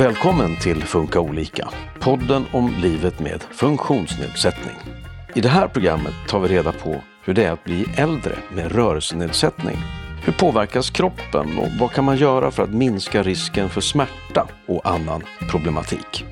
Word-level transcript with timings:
Välkommen 0.00 0.56
till 0.56 0.82
Funka 0.82 1.20
olika, 1.20 1.68
podden 1.98 2.44
om 2.52 2.74
livet 2.82 3.20
med 3.20 3.42
funktionsnedsättning. 3.42 4.74
I 5.34 5.40
det 5.40 5.48
här 5.48 5.68
programmet 5.68 6.14
tar 6.28 6.40
vi 6.40 6.48
reda 6.48 6.72
på 6.72 6.96
hur 7.24 7.34
det 7.34 7.44
är 7.44 7.52
att 7.52 7.64
bli 7.64 7.86
äldre 7.96 8.32
med 8.54 8.72
rörelsenedsättning. 8.72 9.76
Hur 10.24 10.32
påverkas 10.32 10.90
kroppen 10.90 11.58
och 11.58 11.68
vad 11.80 11.90
kan 11.90 12.04
man 12.04 12.16
göra 12.16 12.50
för 12.50 12.62
att 12.62 12.74
minska 12.74 13.22
risken 13.22 13.68
för 13.68 13.80
smärta 13.80 14.48
och 14.66 14.86
annan 14.86 15.22
problematik? 15.50 16.24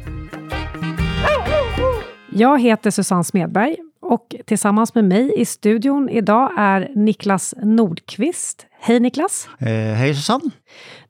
Jag 2.32 2.60
heter 2.60 2.90
Susanne 2.90 3.24
Smedberg 3.24 3.76
och 4.00 4.34
tillsammans 4.46 4.94
med 4.94 5.04
mig 5.04 5.40
i 5.40 5.44
studion 5.44 6.08
idag 6.08 6.52
är 6.58 6.90
Niklas 6.94 7.54
Nordqvist. 7.62 8.66
Hej 8.80 9.00
Niklas! 9.00 9.48
Eh, 9.58 9.66
hej 9.68 10.14
Susanne! 10.14 10.50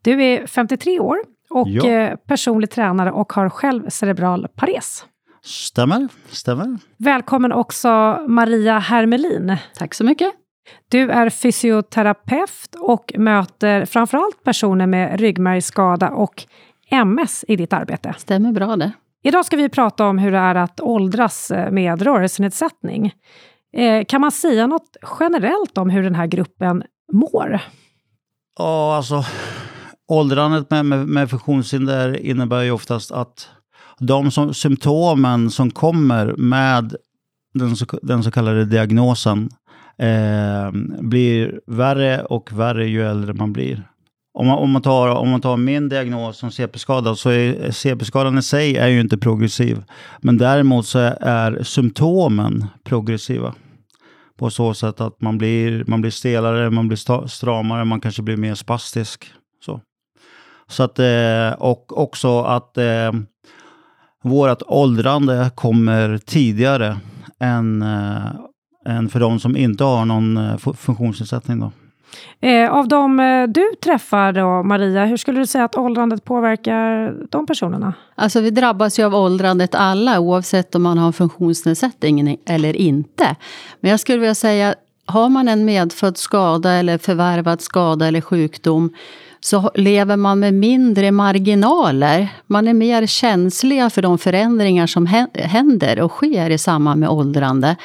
Du 0.03 0.25
är 0.25 0.47
53 0.47 1.01
år 1.01 1.19
och 1.51 1.69
Ja. 1.69 1.89
eh, 1.91 2.17
personlig 2.17 2.71
tränare 2.71 3.13
och 3.13 3.33
har 3.33 3.49
själv 3.49 3.89
cerebral 3.89 4.49
pares. 4.57 5.05
Stämmer, 5.45 6.09
stämmer. 6.31 6.79
Välkommen 6.97 7.53
också 7.53 7.89
Maria 8.29 8.79
Hermelin. 8.79 9.57
Tack 9.79 9.95
så 9.95 10.05
mycket. 10.05 10.33
Du 10.91 11.11
är 11.11 11.31
fysioterapeut 11.31 12.75
och 12.81 13.13
möter 13.17 13.85
framförallt 13.85 14.45
personer 14.45 14.87
med 14.87 15.21
ryggmärgsskada 15.21 16.09
och 16.11 16.45
MS 16.91 17.45
i 17.49 17.57
ditt 17.57 17.73
arbete. 17.73 18.15
Stämmer 18.19 18.53
bra 18.53 18.77
det. 18.77 18.93
Idag 19.23 19.45
ska 19.47 19.57
vi 19.57 19.69
prata 19.69 20.07
om 20.07 20.19
hur 20.19 20.33
det 20.33 20.39
är 20.39 20.55
att 20.55 20.81
åldras 20.81 21.51
eh, 21.51 21.71
med 21.71 22.03
rörelsenedsättning. 22.03 23.13
Eh, 23.77 24.05
kan 24.05 24.21
man 24.21 24.33
säga 24.33 24.67
något 24.67 24.97
generellt 25.21 25.79
om 25.79 25.91
hur 25.91 26.03
den 26.03 26.15
här 26.15 26.27
gruppen 26.27 26.83
mår? 27.13 27.61
Ja, 28.59 28.97
alltså 28.97 29.25
åldrandet 30.09 30.71
med, 30.71 30.87
med, 30.87 31.07
med 31.09 31.31
funktionshinder 31.31 32.17
innebär 32.17 32.63
ju 32.63 32.71
oftast 32.71 33.13
att 33.13 33.49
de 33.99 34.31
som, 34.31 34.55
symptomen 34.55 35.51
som 35.51 35.71
kommer 35.71 36.35
med 36.37 36.97
den 37.55 37.77
så, 37.77 37.87
den 38.03 38.23
så 38.23 38.31
kallade 38.31 38.65
diagnosen 38.65 39.51
eh, 39.99 40.71
blir 41.01 41.61
värre 41.67 42.25
och 42.25 42.53
värre 42.53 42.89
ju 42.89 43.07
äldre 43.11 43.35
man 43.35 43.53
blir. 43.53 43.89
Om 44.35 44.47
man, 44.47 44.59
om 44.59 44.71
man, 44.71 44.83
tar, 44.83 45.09
om 45.09 45.31
man 45.31 45.41
tar 45.41 45.57
min 45.57 45.89
diagnos 45.89 46.39
som 46.39 46.51
CP-skada 46.51 47.17
så 47.17 47.31
är 47.31 47.71
CP-skadan 47.71 48.39
i 48.39 48.43
sig 48.43 48.77
är 48.77 48.89
ju 48.89 49.01
inte 49.01 49.19
progressiv. 49.19 49.85
Men 50.21 50.39
däremot 50.39 50.87
så 50.87 50.99
är, 51.21 51.63
symptomen 51.63 52.67
progressiva. 52.85 53.55
På 54.37 54.51
så 54.51 54.75
sätt 54.75 55.01
att 55.01 55.21
man 55.21 55.39
blir, 55.39 55.85
man 55.87 56.01
blir 56.01 56.11
stelare, 56.11 56.71
man 56.71 56.89
blir 56.89 57.27
stramare, 57.27 57.85
man 57.85 58.01
kanske 58.01 58.23
blir 58.23 58.37
mer 58.37 58.55
spastisk. 58.55 59.33
Så, 60.69 60.83
att, 60.83 60.99
eh, 60.99 61.51
och 61.59 61.99
också 61.99 62.41
att 62.41 62.79
eh, 62.79 63.13
vårt 64.23 64.63
åldrande 64.67 65.51
kommer 65.55 66.19
tidigare 66.19 66.97
än, 67.41 67.83
eh, 67.83 68.97
än 68.97 69.09
för 69.09 69.21
de 69.21 69.41
som 69.41 69.57
inte 69.57 69.85
har 69.85 70.05
någon 70.05 70.37
eh, 70.37 70.57
fu- 70.57 70.73
funktionsnedsättning. 70.77 71.61
Då. 71.61 71.71
Eh, 72.49 72.71
av 72.71 72.89
de 72.89 73.17
du 73.55 73.71
träffar 73.85 74.33
då, 74.33 74.63
Maria, 74.63 75.05
hur 75.05 75.17
skulle 75.17 75.41
du 75.41 75.47
säga 75.47 75.65
att 75.65 75.77
åldrandet 75.77 76.25
påverkar 76.25 77.15
de 77.31 77.47
personerna? 77.47 77.93
Alltså 78.15 78.41
vi 78.41 78.51
drabbas 78.51 78.99
ju 78.99 79.05
av 79.05 79.15
åldrandet 79.15 79.75
alla 79.75 80.21
oavsett 80.21 80.75
om 80.75 80.83
man 80.83 80.99
har 80.99 81.07
en 81.07 81.13
funktionsnedsättning 81.13 82.39
eller 82.47 82.77
inte. 82.77 83.37
Men 83.81 83.91
jag 83.91 84.01
skulle 84.01 84.19
vilja 84.19 84.35
säga, 84.35 84.75
har 85.07 85.29
man 85.29 85.49
en 85.49 85.65
medfödd 85.65 86.17
skada 86.17 86.73
eller 86.73 86.99
förvärvad 86.99 87.61
skada 87.61 88.07
eller 88.07 88.21
sjukdom 88.21 88.91
så 89.41 89.71
lever 89.75 90.17
man 90.17 90.41
med 90.41 90.55
mindre 90.55 91.11
marginaler. 91.13 92.29
Man 92.47 92.69
är 92.69 92.75
mer 92.75 93.07
känsliga 93.07 93.91
för 93.91 94.03
de 94.03 94.19
förändringar 94.19 94.87
som 94.87 95.07
hä- 95.07 95.41
händer 95.41 96.01
och 96.01 96.11
sker 96.11 96.51
i 96.51 96.59
samband 96.59 97.01
med 97.01 97.09
åldrande. 97.09 97.77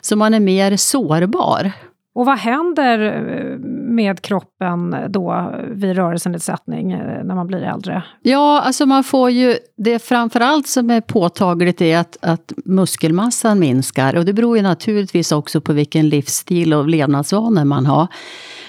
Så 0.00 0.16
man 0.16 0.34
är 0.34 0.40
mer 0.40 0.76
sårbar. 0.76 1.72
Och 2.14 2.26
vad 2.26 2.38
händer 2.38 2.98
eh, 2.98 3.58
med 3.94 4.20
kroppen 4.20 4.96
då 5.08 5.54
vid 5.70 5.96
rörelsenedsättning 5.96 6.92
eh, 6.92 7.24
när 7.24 7.34
man 7.34 7.46
blir 7.46 7.62
äldre? 7.62 8.02
Ja, 8.22 8.60
alltså 8.60 8.86
man 8.86 9.04
får 9.04 9.30
ju... 9.30 9.56
Det 9.76 9.98
framförallt 9.98 10.66
som 10.66 10.90
är 10.90 11.00
påtagligt 11.00 11.80
är 11.80 11.98
att, 11.98 12.16
att 12.20 12.52
muskelmassan 12.64 13.58
minskar. 13.58 14.16
Och 14.16 14.24
det 14.24 14.32
beror 14.32 14.56
ju 14.56 14.62
naturligtvis 14.62 15.32
också 15.32 15.60
på 15.60 15.72
vilken 15.72 16.08
livsstil 16.08 16.74
och 16.74 16.88
levnadsvanor 16.88 17.64
man 17.64 17.86
har. 17.86 18.06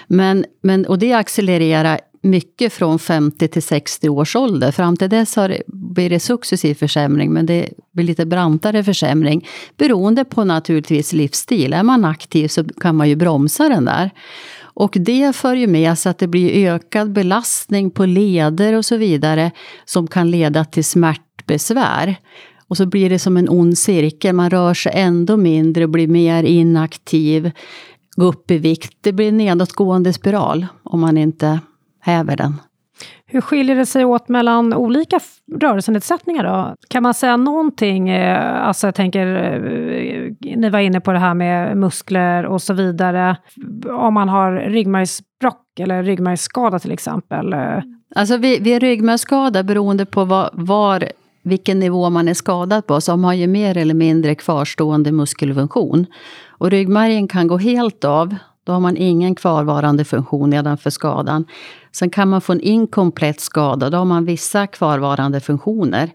Men, 0.07 0.45
men, 0.61 0.85
och 0.85 0.99
det 0.99 1.13
accelererar 1.13 1.99
mycket 2.23 2.73
från 2.73 2.99
50 2.99 3.47
till 3.47 3.63
60 3.63 4.09
års 4.09 4.35
ålder. 4.35 4.71
Fram 4.71 4.97
till 4.97 5.09
dess 5.09 5.35
har 5.35 5.49
det, 5.49 5.61
blir 5.67 6.09
det 6.09 6.19
successiv 6.19 6.75
försämring, 6.75 7.33
men 7.33 7.45
det 7.45 7.69
blir 7.93 8.05
lite 8.05 8.25
brantare 8.25 8.83
försämring. 8.83 9.47
Beroende 9.77 10.25
på 10.25 10.43
naturligtvis 10.43 11.13
livsstil. 11.13 11.73
Är 11.73 11.83
man 11.83 12.05
aktiv 12.05 12.47
så 12.47 12.63
kan 12.63 12.95
man 12.95 13.09
ju 13.09 13.15
bromsa 13.15 13.69
den 13.69 13.85
där. 13.85 14.11
Och 14.61 14.97
det 14.99 15.35
för 15.35 15.55
ju 15.55 15.67
med 15.67 15.97
sig 15.97 16.09
att 16.09 16.17
det 16.17 16.27
blir 16.27 16.69
ökad 16.69 17.11
belastning 17.11 17.91
på 17.91 18.05
leder 18.05 18.73
och 18.73 18.85
så 18.85 18.97
vidare 18.97 19.51
som 19.85 20.07
kan 20.07 20.31
leda 20.31 20.65
till 20.65 20.85
smärtbesvär. 20.85 22.15
Och 22.67 22.77
så 22.77 22.85
blir 22.85 23.09
det 23.09 23.19
som 23.19 23.37
en 23.37 23.49
ond 23.49 23.77
cirkel. 23.77 24.35
Man 24.35 24.49
rör 24.49 24.73
sig 24.73 24.91
ändå 24.95 25.37
mindre 25.37 25.83
och 25.83 25.89
blir 25.89 26.07
mer 26.07 26.43
inaktiv. 26.43 27.51
Går 28.15 28.27
upp 28.27 28.51
i 28.51 28.57
vikt. 28.57 28.97
Det 29.01 29.13
blir 29.13 29.27
en 29.27 29.37
nedåtgående 29.37 30.13
spiral 30.13 30.67
om 30.83 30.99
man 30.99 31.17
inte 31.17 31.59
häver 32.03 32.35
den. 32.35 32.61
Hur 33.25 33.41
skiljer 33.41 33.75
det 33.75 33.85
sig 33.85 34.05
åt 34.05 34.29
mellan 34.29 34.73
olika 34.73 35.19
rörelsenedsättningar 35.59 36.43
då? 36.43 36.75
Kan 36.89 37.03
man 37.03 37.13
säga 37.13 37.37
någonting, 37.37 38.09
eh, 38.09 38.67
alltså 38.67 38.87
jag 38.87 38.95
tänker, 38.95 39.27
eh, 39.27 40.55
ni 40.57 40.69
var 40.69 40.79
inne 40.79 40.99
på 41.01 41.11
det 41.11 41.19
här 41.19 41.33
med 41.33 41.77
muskler 41.77 42.45
och 42.45 42.61
så 42.61 42.73
vidare. 42.73 43.37
Om 43.89 44.13
man 44.13 44.29
har 44.29 44.51
ryggmärgsbråck 44.51 45.79
eller 45.79 46.03
ryggmärgsskada 46.03 46.79
till 46.79 46.91
exempel. 46.91 47.53
eh, 47.53 47.79
Alltså 48.15 48.37
vid, 48.37 48.63
vid 48.63 48.81
ryggmärgsskada, 48.81 49.63
beroende 49.63 50.05
på 50.05 50.25
var, 50.25 50.49
var, 50.53 51.03
vilken 51.43 51.79
nivå 51.79 52.09
man 52.09 52.27
är 52.27 52.33
skadad 52.33 52.87
på, 52.87 53.01
så 53.01 53.11
har 53.11 53.17
man 53.17 53.37
ju 53.37 53.47
mer 53.47 53.77
eller 53.77 53.93
mindre 53.93 54.35
kvarstående 54.35 55.11
muskelfunktion. 55.11 56.05
Och 56.49 56.71
ryggmärgen 56.71 57.27
kan 57.27 57.47
gå 57.47 57.57
helt 57.57 58.03
av. 58.05 58.35
Då 58.63 58.73
har 58.73 58.79
man 58.79 58.97
ingen 58.97 59.35
kvarvarande 59.35 60.05
funktion 60.05 60.49
nedanför 60.49 60.89
skadan. 60.89 61.45
Sen 61.91 62.09
kan 62.09 62.29
man 62.29 62.41
få 62.41 62.53
en 62.53 62.61
inkomplett 62.61 63.39
skada. 63.39 63.89
Då 63.89 63.97
har 63.97 64.05
man 64.05 64.25
vissa 64.25 64.67
kvarvarande 64.67 65.39
funktioner. 65.39 66.11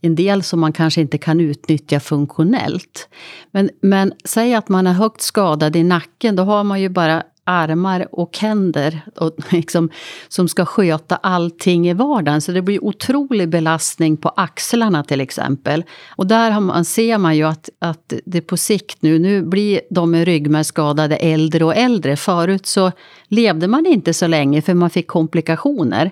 En 0.00 0.14
del 0.14 0.42
som 0.42 0.60
man 0.60 0.72
kanske 0.72 1.00
inte 1.00 1.18
kan 1.18 1.40
utnyttja 1.40 2.00
funktionellt. 2.00 3.08
Men, 3.50 3.70
men 3.80 4.12
säg 4.24 4.54
att 4.54 4.68
man 4.68 4.86
är 4.86 4.92
högt 4.92 5.20
skadad 5.20 5.76
i 5.76 5.82
nacken. 5.82 6.36
Då 6.36 6.42
har 6.42 6.64
man 6.64 6.80
ju 6.80 6.88
bara 6.88 7.22
armar 7.46 8.08
och 8.12 8.38
händer 8.38 9.00
och 9.16 9.36
liksom, 9.52 9.90
som 10.28 10.48
ska 10.48 10.64
sköta 10.64 11.16
allting 11.16 11.88
i 11.88 11.92
vardagen. 11.92 12.40
Så 12.40 12.52
det 12.52 12.62
blir 12.62 12.84
otrolig 12.84 13.48
belastning 13.48 14.16
på 14.16 14.28
axlarna 14.28 15.04
till 15.04 15.20
exempel. 15.20 15.84
Och 16.16 16.26
där 16.26 16.50
har 16.50 16.60
man, 16.60 16.84
ser 16.84 17.18
man 17.18 17.36
ju 17.36 17.44
att, 17.44 17.68
att 17.78 18.12
det 18.24 18.40
på 18.40 18.56
sikt 18.56 19.02
nu, 19.02 19.18
nu 19.18 19.42
blir 19.42 19.80
de 19.90 20.10
med 20.10 20.24
ryggmärgsskadade 20.24 21.16
äldre 21.16 21.64
och 21.64 21.76
äldre. 21.76 22.16
Förut 22.16 22.66
så 22.66 22.92
levde 23.28 23.68
man 23.68 23.86
inte 23.86 24.14
så 24.14 24.26
länge 24.26 24.62
för 24.62 24.74
man 24.74 24.90
fick 24.90 25.06
komplikationer. 25.06 26.10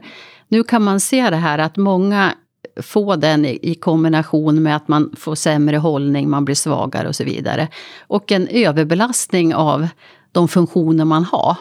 Nu 0.49 0.63
kan 0.63 0.83
man 0.83 1.01
se 1.01 1.31
det 1.31 1.37
här 1.37 1.59
att 1.59 1.77
många 1.77 2.35
får 2.83 3.17
den 3.17 3.45
i 3.45 3.75
kombination 3.81 4.63
med 4.63 4.77
att 4.77 4.89
man 4.89 5.15
får 5.17 5.35
sämre 5.35 5.77
hållning, 5.77 6.31
man 6.31 6.45
blir 6.45 6.55
svagare 6.55 7.09
och 7.09 7.17
så 7.17 7.25
vidare. 7.25 7.69
Och 8.01 8.33
en 8.33 8.49
överbelastning 8.49 9.55
av 9.55 9.89
de 10.35 10.49
funktioner 10.49 11.05
man 11.05 11.25
har. 11.25 11.57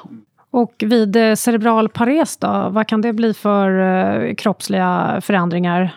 Och 0.52 0.74
vid 0.80 1.16
eh, 1.16 1.36
cerebral 1.36 1.90
pares 1.90 2.38
då, 2.38 2.70
vad 2.72 2.88
kan 2.88 3.02
det 3.02 3.14
bli 3.14 3.34
för 3.34 3.80
eh, 3.80 4.36
kroppsliga 4.36 5.20
förändringar? 5.24 5.96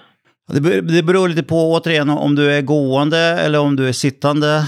Det, 0.52 0.60
be- 0.60 0.80
det 0.80 1.02
beror 1.02 1.28
lite 1.28 1.42
på 1.42 1.72
återigen 1.72 2.10
om 2.10 2.34
du 2.34 2.52
är 2.52 2.62
gående 2.62 3.18
eller 3.18 3.60
om 3.60 3.76
du 3.76 3.88
är 3.88 3.92
sittande. 3.92 4.64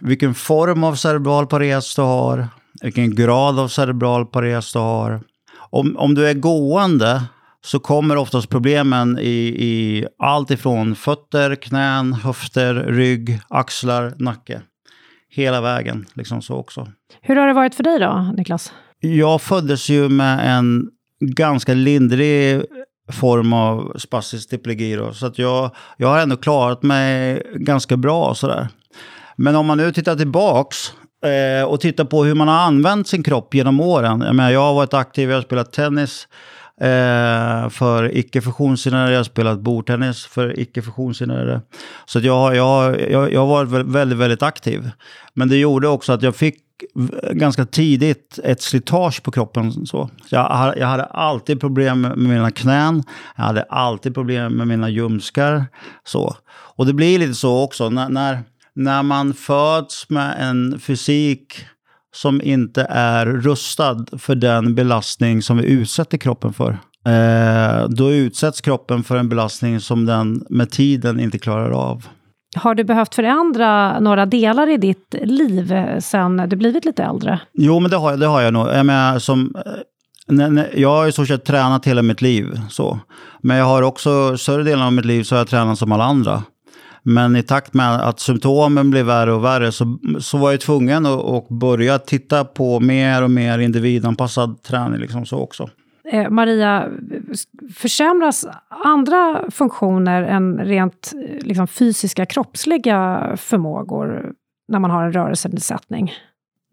Vilken 0.00 0.34
form 0.34 0.84
av 0.84 0.94
cerebral 0.94 1.46
pares 1.46 1.94
du 1.94 2.02
har. 2.02 2.48
Vilken 2.82 3.14
grad 3.14 3.58
av 3.58 3.68
cerebral 3.68 4.26
pares 4.26 4.72
du 4.72 4.78
har. 4.78 5.20
Om, 5.70 5.96
om 5.96 6.14
du 6.14 6.28
är 6.28 6.34
gående 6.34 7.22
så 7.64 7.78
kommer 7.78 8.16
oftast 8.16 8.48
problemen 8.48 9.18
i, 9.18 9.56
i 9.58 10.06
allt 10.18 10.50
ifrån 10.50 10.94
fötter, 10.94 11.54
knän, 11.54 12.12
höfter, 12.12 12.74
rygg, 12.74 13.40
axlar, 13.48 14.12
nacke. 14.18 14.62
Hela 15.34 15.60
vägen, 15.60 16.06
liksom 16.14 16.42
så 16.42 16.56
också. 16.56 16.88
Hur 17.20 17.36
har 17.36 17.46
det 17.46 17.52
varit 17.52 17.74
för 17.74 17.82
dig 17.82 17.98
då, 17.98 18.32
Niklas? 18.36 18.72
Jag 19.00 19.42
föddes 19.42 19.88
ju 19.88 20.08
med 20.08 20.56
en 20.56 20.88
ganska 21.20 21.74
lindrig 21.74 22.62
form 23.12 23.52
av 23.52 23.92
spastisk 23.98 24.50
diplegi. 24.50 24.94
Då, 24.96 25.12
så 25.12 25.26
att 25.26 25.38
jag, 25.38 25.70
jag 25.96 26.08
har 26.08 26.18
ändå 26.18 26.36
klarat 26.36 26.82
mig 26.82 27.42
ganska 27.54 27.96
bra 27.96 28.34
sådär. 28.34 28.68
Men 29.36 29.56
om 29.56 29.66
man 29.66 29.78
nu 29.78 29.92
tittar 29.92 30.16
tillbaks 30.16 30.92
eh, 31.24 31.64
och 31.64 31.80
tittar 31.80 32.04
på 32.04 32.24
hur 32.24 32.34
man 32.34 32.48
har 32.48 32.58
använt 32.58 33.08
sin 33.08 33.22
kropp 33.22 33.54
genom 33.54 33.80
åren. 33.80 34.20
Jag, 34.20 34.34
menar, 34.34 34.50
jag 34.50 34.60
har 34.60 34.74
varit 34.74 34.94
aktiv, 34.94 35.30
jag 35.30 35.36
har 35.36 35.42
spelat 35.42 35.72
tennis 35.72 36.28
eh, 36.80 37.68
för 37.68 38.16
icke 38.16 38.40
funktionshindrade. 38.40 39.10
Jag 39.10 39.18
har 39.18 39.24
spelat 39.24 39.60
bordtennis 39.60 40.26
för 40.26 40.60
icke 40.60 40.82
funktionshindrade. 40.82 41.60
Så 42.06 42.18
att 42.18 42.24
jag, 42.24 42.56
jag, 42.56 43.10
jag, 43.10 43.32
jag 43.32 43.46
har 43.46 43.46
varit 43.46 43.86
väldigt, 43.86 44.18
väldigt 44.18 44.42
aktiv. 44.42 44.90
Men 45.34 45.48
det 45.48 45.56
gjorde 45.56 45.88
också 45.88 46.12
att 46.12 46.22
jag 46.22 46.36
fick 46.36 46.56
ganska 47.32 47.66
tidigt 47.66 48.38
ett 48.44 48.62
slitage 48.62 49.22
på 49.22 49.30
kroppen. 49.30 49.72
Så. 49.72 49.86
så 49.86 50.08
jag, 50.30 50.74
jag 50.78 50.86
hade 50.86 51.04
alltid 51.04 51.60
problem 51.60 52.00
med 52.00 52.18
mina 52.18 52.50
knän. 52.50 53.02
Jag 53.36 53.44
hade 53.44 53.62
alltid 53.62 54.14
problem 54.14 54.52
med 54.52 54.68
mina 54.68 54.88
ljumskar. 54.88 55.66
Så. 56.04 56.36
Och 56.50 56.86
det 56.86 56.92
blir 56.92 57.18
lite 57.18 57.34
så 57.34 57.62
också. 57.62 57.90
När, 57.90 58.08
när, 58.08 58.42
när 58.74 59.02
man 59.02 59.34
föds 59.34 60.10
med 60.10 60.36
en 60.38 60.80
fysik 60.80 61.66
som 62.14 62.42
inte 62.42 62.86
är 62.90 63.26
rustad 63.26 64.06
för 64.18 64.34
den 64.34 64.74
belastning 64.74 65.42
som 65.42 65.56
vi 65.56 65.64
utsätter 65.64 66.18
kroppen 66.18 66.52
för. 66.52 66.78
Eh, 67.06 67.88
då 67.88 68.12
utsätts 68.12 68.60
kroppen 68.60 69.02
för 69.02 69.16
en 69.16 69.28
belastning 69.28 69.80
som 69.80 70.06
den 70.06 70.46
med 70.50 70.70
tiden 70.70 71.20
inte 71.20 71.38
klarar 71.38 71.70
av. 71.70 72.06
Har 72.56 72.74
du 72.74 72.84
behövt 72.84 73.14
förändra 73.14 74.00
några 74.00 74.26
delar 74.26 74.70
i 74.70 74.76
ditt 74.76 75.14
liv 75.22 75.74
sen 76.00 76.36
du 76.36 76.56
blivit 76.56 76.84
lite 76.84 77.02
äldre? 77.02 77.40
Jo, 77.52 77.80
men 77.80 77.90
det 77.90 77.96
har 77.96 78.10
jag, 78.10 78.20
det 78.20 78.26
har 78.26 78.40
jag 78.40 78.52
nog. 78.52 78.68
Jag, 78.68 78.86
menar, 78.86 79.18
som, 79.18 79.54
eh, 80.28 80.80
jag 80.80 80.88
har 80.88 81.08
i 81.08 81.12
stort 81.12 81.28
sett 81.28 81.44
tränat 81.44 81.86
hela 81.86 82.02
mitt 82.02 82.22
liv. 82.22 82.60
Så. 82.70 82.98
Men 83.42 83.56
jag 83.56 83.64
har 83.64 83.82
också, 83.82 84.38
större 84.38 84.62
delen 84.62 84.84
av 84.84 84.92
mitt 84.92 85.04
liv 85.04 85.22
så 85.22 85.34
har 85.34 85.40
jag 85.40 85.48
tränat 85.48 85.78
som 85.78 85.92
alla 85.92 86.04
andra. 86.04 86.42
Men 87.02 87.36
i 87.36 87.42
takt 87.42 87.74
med 87.74 87.94
att 87.94 88.20
symptomen 88.20 88.90
blev 88.90 89.06
värre 89.06 89.32
och 89.32 89.44
värre 89.44 89.72
så, 89.72 89.98
så 90.20 90.38
var 90.38 90.50
jag 90.50 90.60
tvungen 90.60 91.06
att, 91.06 91.18
och 91.20 91.46
börja 91.50 91.98
titta 91.98 92.44
på 92.44 92.80
mer 92.80 93.22
och 93.22 93.30
mer 93.30 93.58
individanpassad 93.58 94.62
träning. 94.62 95.00
Liksom 95.00 95.26
så 95.26 95.38
också. 95.38 95.68
Eh, 96.12 96.30
Maria, 96.30 96.88
försämras 97.74 98.46
andra 98.68 99.50
funktioner 99.50 100.22
än 100.22 100.58
rent 100.58 101.12
eh, 101.14 101.46
liksom, 101.46 101.66
fysiska, 101.66 102.26
kroppsliga 102.26 103.32
förmågor 103.36 104.32
när 104.68 104.78
man 104.78 104.90
har 104.90 105.04
en 105.04 105.12
rörelsenedsättning? 105.12 106.12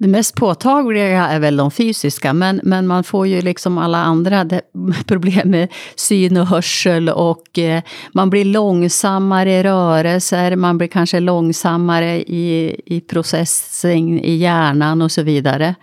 Det 0.01 0.07
mest 0.07 0.35
påtagliga 0.35 1.27
är 1.27 1.39
väl 1.39 1.57
de 1.57 1.71
fysiska, 1.71 2.33
men, 2.33 2.61
men 2.63 2.87
man 2.87 3.03
får 3.03 3.27
ju 3.27 3.41
liksom 3.41 3.77
alla 3.77 3.97
andra 3.97 4.47
problem 5.07 5.51
med 5.51 5.67
syn 5.95 6.37
och 6.37 6.47
hörsel 6.47 7.09
och 7.09 7.59
eh, 7.59 7.83
man 8.13 8.29
blir 8.29 8.45
långsammare 8.45 9.51
i 9.51 9.63
rörelser, 9.63 10.55
man 10.55 10.77
blir 10.77 10.87
kanske 10.87 11.19
långsammare 11.19 12.21
i, 12.21 12.81
i 12.85 13.01
processing 13.01 14.23
i 14.23 14.35
hjärnan 14.35 15.01
och 15.01 15.11
så 15.11 15.21
vidare. 15.21 15.75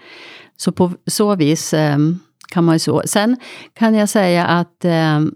Så 0.56 0.72
på 0.72 0.92
så 1.06 1.34
vis 1.34 1.74
eh, 1.74 1.98
kan 2.48 2.64
man 2.64 2.74
ju 2.74 2.78
så. 2.78 3.02
Sen 3.04 3.36
kan 3.74 3.94
jag 3.94 4.08
säga 4.08 4.46
att 4.46 4.84
ehm, 4.84 5.34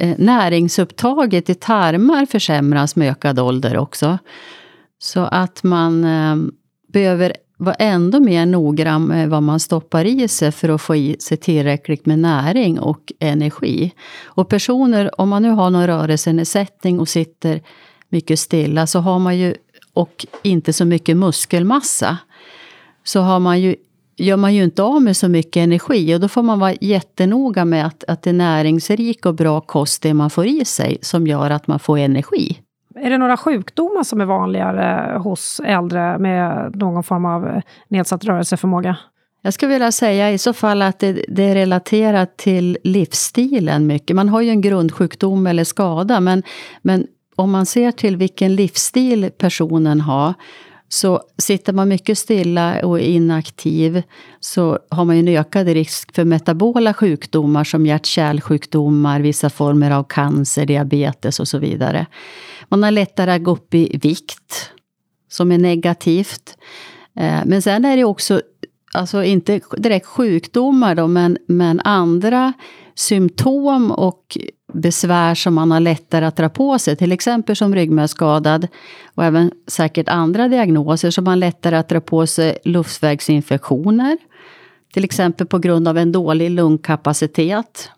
eh, 0.00 0.14
näringsupptaget 0.18 1.50
i 1.50 1.54
tarmar 1.54 2.26
försämras 2.26 2.96
med 2.96 3.10
ökad 3.10 3.38
ålder 3.38 3.76
också. 3.76 4.18
Så 4.98 5.20
att 5.20 5.62
man 5.62 6.04
ehm, 6.04 6.52
behöver 6.92 7.32
vara 7.56 7.74
ändå 7.74 8.20
mer 8.20 8.46
noggrann 8.46 9.04
med 9.04 9.30
vad 9.30 9.42
man 9.42 9.60
stoppar 9.60 10.04
i 10.04 10.28
sig 10.28 10.52
för 10.52 10.68
att 10.68 10.82
få 10.82 10.96
i 10.96 11.16
sig 11.18 11.36
tillräckligt 11.36 12.06
med 12.06 12.18
näring 12.18 12.80
och 12.80 13.12
energi. 13.18 13.92
Och 14.24 14.48
personer, 14.48 15.20
om 15.20 15.28
man 15.28 15.42
nu 15.42 15.50
har 15.50 15.70
någon 15.70 15.86
rörelsenedsättning 15.86 17.00
och 17.00 17.08
sitter 17.08 17.62
mycket 18.08 18.38
stilla, 18.38 18.86
så 18.86 18.98
har 18.98 19.18
man 19.18 19.38
ju, 19.38 19.54
och 19.92 20.26
inte 20.42 20.72
så 20.72 20.84
mycket 20.84 21.16
muskelmassa, 21.16 22.18
så 23.04 23.20
har 23.20 23.40
man 23.40 23.60
ju 23.60 23.76
gör 24.18 24.36
man 24.36 24.54
ju 24.54 24.64
inte 24.64 24.82
av 24.82 25.02
med 25.02 25.16
så 25.16 25.28
mycket 25.28 25.60
energi 25.60 26.14
och 26.14 26.20
då 26.20 26.28
får 26.28 26.42
man 26.42 26.58
vara 26.58 26.74
jättenoga 26.80 27.64
med 27.64 27.86
att, 27.86 28.04
att 28.04 28.22
det 28.22 28.30
är 28.30 28.34
näringsrik 28.34 29.26
och 29.26 29.34
bra 29.34 29.60
kost 29.60 30.02
det 30.02 30.14
man 30.14 30.30
får 30.30 30.46
i 30.46 30.64
sig 30.64 30.98
som 31.02 31.26
gör 31.26 31.50
att 31.50 31.66
man 31.66 31.78
får 31.78 31.98
energi. 31.98 32.58
Är 33.00 33.10
det 33.10 33.18
några 33.18 33.36
sjukdomar 33.36 34.02
som 34.02 34.20
är 34.20 34.24
vanligare 34.24 35.18
hos 35.18 35.60
äldre 35.64 36.18
med 36.18 36.76
någon 36.76 37.02
form 37.02 37.24
av 37.24 37.60
nedsatt 37.88 38.24
rörelseförmåga? 38.24 38.96
Jag 39.42 39.54
skulle 39.54 39.72
vilja 39.72 39.92
säga 39.92 40.30
i 40.30 40.38
så 40.38 40.52
fall 40.52 40.82
att 40.82 40.98
det, 40.98 41.24
det, 41.28 41.42
är 41.42 41.54
relaterat 41.54 42.36
till 42.36 42.78
livsstilen 42.84 43.86
mycket. 43.86 44.16
Man 44.16 44.28
har 44.28 44.40
ju 44.40 44.50
en 44.50 44.60
grundsjukdom 44.60 45.46
eller 45.46 45.64
skada, 45.64 46.20
men, 46.20 46.42
men 46.82 47.06
om 47.36 47.50
man 47.50 47.66
ser 47.66 47.90
till 47.92 48.16
vilken 48.16 48.56
livsstil 48.56 49.30
personen 49.38 50.00
har 50.00 50.34
så 50.88 51.20
sitter 51.38 51.72
man 51.72 51.88
mycket 51.88 52.18
stilla 52.18 52.86
och 52.86 53.00
inaktiv 53.00 54.02
så 54.40 54.78
har 54.90 55.04
man 55.04 55.16
en 55.16 55.28
ökad 55.28 55.68
risk 55.68 56.14
för 56.14 56.24
metabola 56.24 56.94
sjukdomar 56.94 57.64
som 57.64 57.86
hjärt-kärlsjukdomar, 57.86 59.20
vissa 59.20 59.50
former 59.50 59.90
av 59.90 60.04
cancer, 60.04 60.66
diabetes 60.66 61.40
och 61.40 61.48
så 61.48 61.58
vidare. 61.58 62.06
Man 62.68 62.82
har 62.82 62.90
lättare 62.90 63.30
att 63.30 63.42
gå 63.42 63.50
upp 63.50 63.74
i 63.74 63.98
vikt, 64.02 64.70
som 65.28 65.52
är 65.52 65.58
negativt. 65.58 66.58
Eh, 67.16 67.40
men 67.44 67.62
sen 67.62 67.84
är 67.84 67.96
det 67.96 68.04
också, 68.04 68.40
alltså 68.94 69.24
inte 69.24 69.60
direkt 69.78 70.06
sjukdomar 70.06 70.94
då, 70.94 71.06
men, 71.06 71.38
men 71.48 71.80
andra 71.80 72.52
symptom 72.96 73.90
och 73.90 74.38
besvär 74.72 75.34
som 75.34 75.54
man 75.54 75.70
har 75.70 75.80
lättare 75.80 76.24
att 76.24 76.36
dra 76.36 76.48
på 76.48 76.78
sig, 76.78 76.96
till 76.96 77.12
exempel 77.12 77.56
som 77.56 77.74
ryggmärgsskadad 77.74 78.68
och 79.14 79.24
även 79.24 79.50
säkert 79.66 80.08
andra 80.08 80.48
diagnoser 80.48 81.10
som 81.10 81.24
man 81.24 81.40
lättare 81.40 81.76
att 81.76 81.88
dra 81.88 82.00
på 82.00 82.26
sig 82.26 82.58
luftvägsinfektioner, 82.64 84.18
till 84.92 85.04
exempel 85.04 85.46
på 85.46 85.58
grund 85.58 85.88
av 85.88 85.98
en 85.98 86.12
dålig 86.12 86.50
lungkapacitet. 86.50 87.90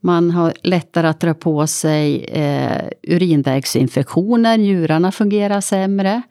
Man 0.00 0.30
har 0.30 0.52
lättare 0.62 1.06
att 1.06 1.20
dra 1.20 1.34
på 1.34 1.66
sig 1.66 2.24
eh, 2.24 2.88
urinvägsinfektioner, 3.02 4.58
njurarna 4.58 5.12
fungerar 5.12 5.60
sämre. 5.60 6.22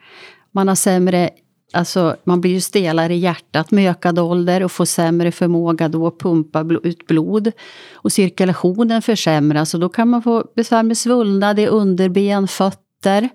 Man 0.51 0.67
har 0.67 0.75
sämre 0.75 1.29
Alltså, 1.73 2.15
man 2.23 2.41
blir 2.41 2.51
ju 2.51 2.61
stelare 2.61 3.15
i 3.15 3.17
hjärtat 3.17 3.71
med 3.71 3.91
ökad 3.91 4.19
ålder 4.19 4.63
och 4.63 4.71
får 4.71 4.85
sämre 4.85 5.31
förmåga 5.31 5.89
då 5.89 6.07
att 6.07 6.19
pumpa 6.19 6.65
ut 6.83 7.07
blod. 7.07 7.51
Och 7.93 8.11
cirkulationen 8.11 9.01
försämras 9.01 9.73
och 9.73 9.79
då 9.79 9.89
kan 9.89 10.09
man 10.09 10.21
få 10.21 10.45
besvär 10.55 10.83
med 10.83 10.97
svullnad 10.97 11.59
i 11.59 11.67
underben, 11.67 12.47
fötter. 12.47 13.29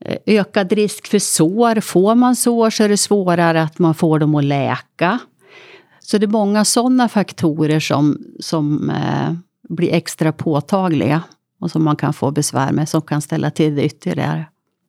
Eh, 0.00 0.16
ökad 0.26 0.72
risk 0.72 1.06
för 1.06 1.18
sår. 1.18 1.80
Får 1.80 2.14
man 2.14 2.36
sår 2.36 2.70
så 2.70 2.84
är 2.84 2.88
det 2.88 2.96
svårare 2.96 3.62
att 3.62 3.78
man 3.78 3.94
får 3.94 4.18
dem 4.18 4.34
att 4.34 4.44
läka. 4.44 5.18
Så 6.00 6.18
det 6.18 6.26
är 6.26 6.28
många 6.28 6.64
sådana 6.64 7.08
faktorer 7.08 7.80
som, 7.80 8.18
som 8.40 8.90
eh, 8.90 9.32
blir 9.68 9.92
extra 9.92 10.32
påtagliga 10.32 11.22
och 11.60 11.70
som 11.70 11.84
man 11.84 11.96
kan 11.96 12.12
få 12.12 12.30
besvär 12.30 12.72
med, 12.72 12.88
som 12.88 13.02
kan 13.02 13.22
ställa 13.22 13.50
till 13.50 13.74
det 13.74 13.84
ytterligare. 13.84 14.46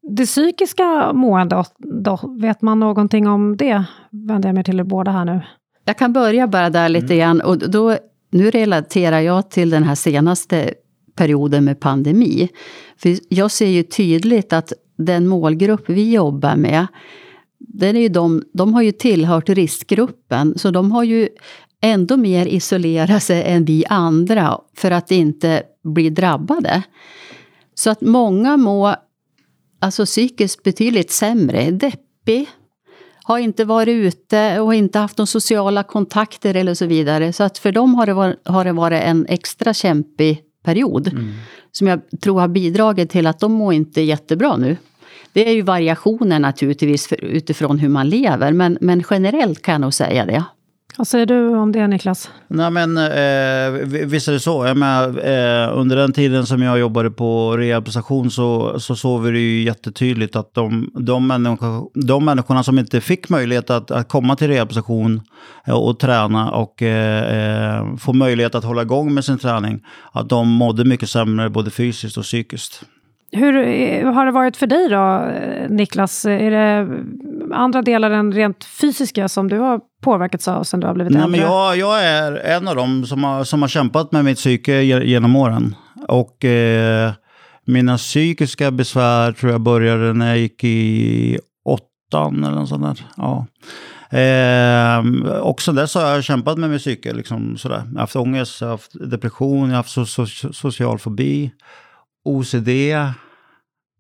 Det 0.10 0.26
psykiska 0.26 1.14
måendet, 1.14 1.68
då, 1.78 2.20
vet 2.40 2.62
man 2.62 2.80
någonting 2.80 3.28
om 3.28 3.58
det? 3.58 3.84
Vänder 4.10 4.50
jag 4.50 4.54
mig 4.56 4.64
till 4.64 4.80
er 4.80 4.84
båda 4.84 5.12
här 5.12 5.26
nu. 5.26 5.42
Jag 5.86 5.98
kan 5.98 6.14
börja 6.14 6.48
bara 6.48 6.70
där 6.70 6.90
lite 6.90 7.14
mm. 7.14 7.18
grann. 7.18 7.42
Och 7.42 7.58
då, 7.58 7.98
nu 8.32 8.52
relaterar 8.52 9.20
jag 9.20 9.50
till 9.50 9.70
den 9.70 9.84
här 9.84 9.96
senaste 9.96 10.74
perioden 11.16 11.66
med 11.66 11.80
pandemi. 11.80 12.50
För 12.98 13.18
jag 13.30 13.52
ser 13.52 13.68
ju 13.68 13.84
tydligt 13.84 14.54
att 14.54 14.74
den 14.98 15.28
målgrupp 15.28 15.90
vi 15.90 16.14
jobbar 16.14 16.56
med, 16.56 16.88
den 17.60 17.96
är 17.96 18.02
ju 18.02 18.10
de, 18.10 18.44
de 18.54 18.74
har 18.74 18.82
ju 18.82 18.92
tillhört 18.92 19.50
riskgruppen. 19.50 20.58
Så 20.58 20.72
de 20.72 20.92
har 20.92 21.04
ju 21.04 21.30
ändå 21.82 22.18
mer 22.18 22.46
isolerat 22.46 23.24
sig 23.24 23.44
än 23.44 23.66
vi 23.66 23.86
andra 23.90 24.58
för 24.76 24.92
att 24.92 25.12
inte 25.12 25.64
bli 25.84 26.10
drabbade. 26.10 26.84
Så 27.76 27.90
att 27.90 28.02
många 28.02 28.58
mår 28.58 28.96
alltså 29.80 30.06
psykiskt 30.06 30.64
betydligt 30.64 31.12
sämre, 31.12 31.72
deppig, 31.72 32.50
har 33.24 33.38
inte 33.38 33.66
varit 33.66 33.94
ute 33.94 34.60
och 34.60 34.76
inte 34.76 35.00
haft 35.00 35.18
några 35.18 35.28
sociala 35.28 35.84
kontakter 35.84 36.56
eller 36.56 36.74
så 36.74 36.86
vidare. 36.86 37.34
Så 37.34 37.44
att 37.44 37.58
för 37.58 37.72
dem 37.72 37.96
har 37.96 38.06
det 38.06 38.14
varit, 38.14 38.48
har 38.48 38.66
det 38.66 38.74
varit 38.74 39.04
en 39.04 39.26
extra 39.30 39.74
kämpig 39.74 40.42
period. 40.64 41.08
Mm. 41.08 41.34
Som 41.72 41.88
jag 41.88 42.02
tror 42.22 42.40
har 42.40 42.48
bidragit 42.48 43.10
till 43.10 43.28
att 43.28 43.40
de 43.40 43.52
mår 43.52 43.74
inte 43.74 44.02
jättebra 44.02 44.58
nu. 44.58 44.78
Det 45.34 45.50
är 45.50 45.54
ju 45.54 45.62
variationer 45.62 46.40
naturligtvis 46.40 47.08
för, 47.08 47.24
utifrån 47.24 47.80
hur 47.80 47.90
man 47.90 48.10
lever, 48.10 48.52
men, 48.52 48.78
men 48.82 49.04
generellt 49.10 49.62
kan 49.62 49.72
jag 49.72 49.82
nog 49.82 49.94
säga 49.94 50.26
det. 50.26 50.44
Vad 50.98 51.08
säger 51.08 51.26
du 51.26 51.48
om 51.48 51.72
det 51.72 51.88
Niklas? 51.88 52.32
Nej 52.48 52.72
men 52.72 52.98
eh, 52.98 53.88
visst 54.08 54.28
är 54.28 54.32
det 54.32 54.40
så. 54.40 54.66
Jag 54.66 54.78
menar, 54.78 55.08
eh, 55.08 55.78
under 55.78 55.96
den 55.96 56.14
tiden 56.14 56.46
som 56.46 56.62
jag 56.62 56.80
jobbade 56.80 57.12
på 57.12 57.58
rehabstation 57.58 58.32
så, 58.32 58.80
så 58.80 58.96
såg 58.96 59.22
vi 59.22 59.32
det 59.32 59.40
ju 59.40 59.64
jättetydligt 59.64 60.36
att 60.36 60.54
de, 60.54 60.92
de, 60.94 61.28
människor, 61.28 61.90
de 61.94 62.26
människorna 62.26 62.64
som 62.64 62.80
inte 62.80 63.02
fick 63.02 63.30
möjlighet 63.30 63.70
att, 63.70 63.92
att 63.92 64.08
komma 64.08 64.36
till 64.36 64.48
rehabstation 64.48 65.22
eh, 65.68 65.74
och 65.74 66.00
träna 66.00 66.52
och 66.52 66.82
eh, 66.82 67.78
eh, 67.78 67.96
få 67.98 68.14
möjlighet 68.14 68.56
att 68.56 68.64
hålla 68.64 68.82
igång 68.82 69.14
med 69.14 69.26
sin 69.26 69.38
träning, 69.38 69.86
att 70.12 70.30
de 70.30 70.48
mådde 70.48 70.86
mycket 70.86 71.10
sämre 71.10 71.50
både 71.50 71.72
fysiskt 71.72 72.18
och 72.18 72.24
psykiskt. 72.24 72.84
Hur 73.32 74.04
har 74.12 74.26
det 74.26 74.32
varit 74.32 74.58
för 74.58 74.68
dig 74.68 74.90
då, 74.90 75.28
Niklas? 75.76 76.26
Är 76.26 76.52
det 76.52 76.88
andra 77.56 77.82
delar 77.82 78.12
än 78.12 78.34
rent 78.34 78.64
fysiska 78.66 79.28
som 79.28 79.48
du 79.48 79.60
har 79.60 79.80
påverkats 80.02 80.48
av 80.48 80.64
sen 80.64 80.80
du 80.80 80.88
har 80.88 80.94
blivit 80.94 81.14
Nej, 81.14 81.24
äldre? 81.24 81.42
men 81.42 81.50
jag, 81.50 81.78
jag 81.78 82.04
är 82.04 82.32
en 82.36 82.68
av 82.68 82.76
dem 82.76 83.06
som 83.06 83.24
har, 83.24 83.44
som 83.44 83.62
har 83.62 83.70
kämpat 83.70 84.12
med 84.12 84.26
mitt 84.26 84.38
psyke 84.38 84.82
genom 84.82 85.36
åren. 85.36 85.76
Och 86.08 86.46
eh, 86.46 87.12
mina 87.66 87.98
psykiska 87.98 88.72
besvär 88.72 89.32
tror 89.32 89.52
jag 89.52 89.62
började 89.62 90.14
när 90.14 90.28
jag 90.28 90.38
gick 90.38 90.64
i 90.64 91.40
åttan 91.66 92.44
eller 92.44 92.56
något 92.56 92.70
sånt 92.70 92.84
där. 92.84 93.06
Ja. 93.18 93.46
Eh, 94.18 95.32
och 95.40 95.62
sen 95.62 95.76
dess 95.76 95.96
har 95.96 96.02
jag 96.02 96.24
kämpat 96.24 96.58
med 96.58 96.70
mitt 96.70 96.82
psyke. 96.82 97.14
Liksom, 97.14 97.58
sådär. 97.58 97.84
Jag 97.86 97.94
har 97.94 98.00
haft 98.00 98.16
ångest, 98.16 98.62
jag 98.62 98.68
har 98.68 98.74
haft 98.74 99.10
depression, 99.12 99.60
jag 99.60 99.68
har 99.68 99.76
haft 99.76 99.90
so 99.90 100.06
so 100.06 100.54
social 100.54 101.00
fobi, 101.00 101.52
OCD. 102.28 102.68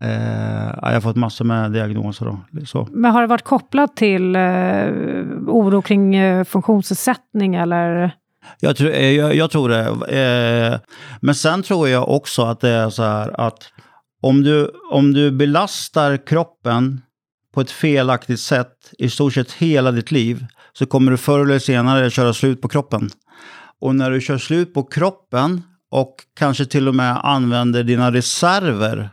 Eh, 0.02 0.68
jag 0.82 0.94
har 0.94 1.02
fått 1.02 1.16
massor 1.16 1.46
med 1.46 1.72
diagnoser. 1.72 2.26
Då, 2.26 2.66
så. 2.66 2.88
Men 2.92 3.12
har 3.12 3.22
det 3.22 3.28
varit 3.28 3.44
kopplat 3.44 3.96
till 3.96 4.36
eh, 4.36 4.42
oro 5.48 5.82
kring 5.82 6.16
eh, 6.16 6.44
funktionsnedsättning 6.44 7.56
eller? 7.56 8.12
Jag 8.60 8.76
tror, 8.78 8.92
eh, 8.92 9.12
jag, 9.12 9.36
jag 9.36 9.52
tror 9.52 9.70
det. 9.70 9.86
Eh, 10.20 10.80
men 11.22 11.36
sen 11.36 11.64
tror 11.64 11.90
jag 11.90 12.10
också 12.10 12.42
att 12.42 12.60
det 12.60 12.70
är 12.70 12.90
så 12.90 13.04
här 13.04 13.42
att 13.42 13.72
om 14.22 14.44
du, 14.44 14.72
om 14.92 15.14
du 15.14 15.32
belastar 15.32 16.26
kroppen 16.28 17.02
på 17.54 17.62
ett 17.62 17.72
felaktigt 17.72 18.40
sätt 18.40 18.94
i 18.98 19.10
stort 19.10 19.34
sett 19.34 19.52
hela 19.52 19.92
ditt 19.92 20.12
liv 20.12 20.46
så 20.74 20.86
kommer 20.86 21.12
du 21.12 21.18
förr 21.18 21.40
eller 21.40 21.60
senare 21.60 22.10
köra 22.10 22.34
slut 22.34 22.62
på 22.62 22.68
kroppen. 22.68 23.10
Och 23.80 23.96
när 23.96 24.12
du 24.12 24.22
kör 24.22 24.38
slut 24.38 24.74
på 24.74 24.84
kroppen 24.84 25.62
och 25.92 26.16
kanske 26.40 26.66
till 26.66 26.88
och 26.88 26.96
med 26.96 27.20
använder 27.24 27.84
dina 27.84 28.12
reserver, 28.12 29.10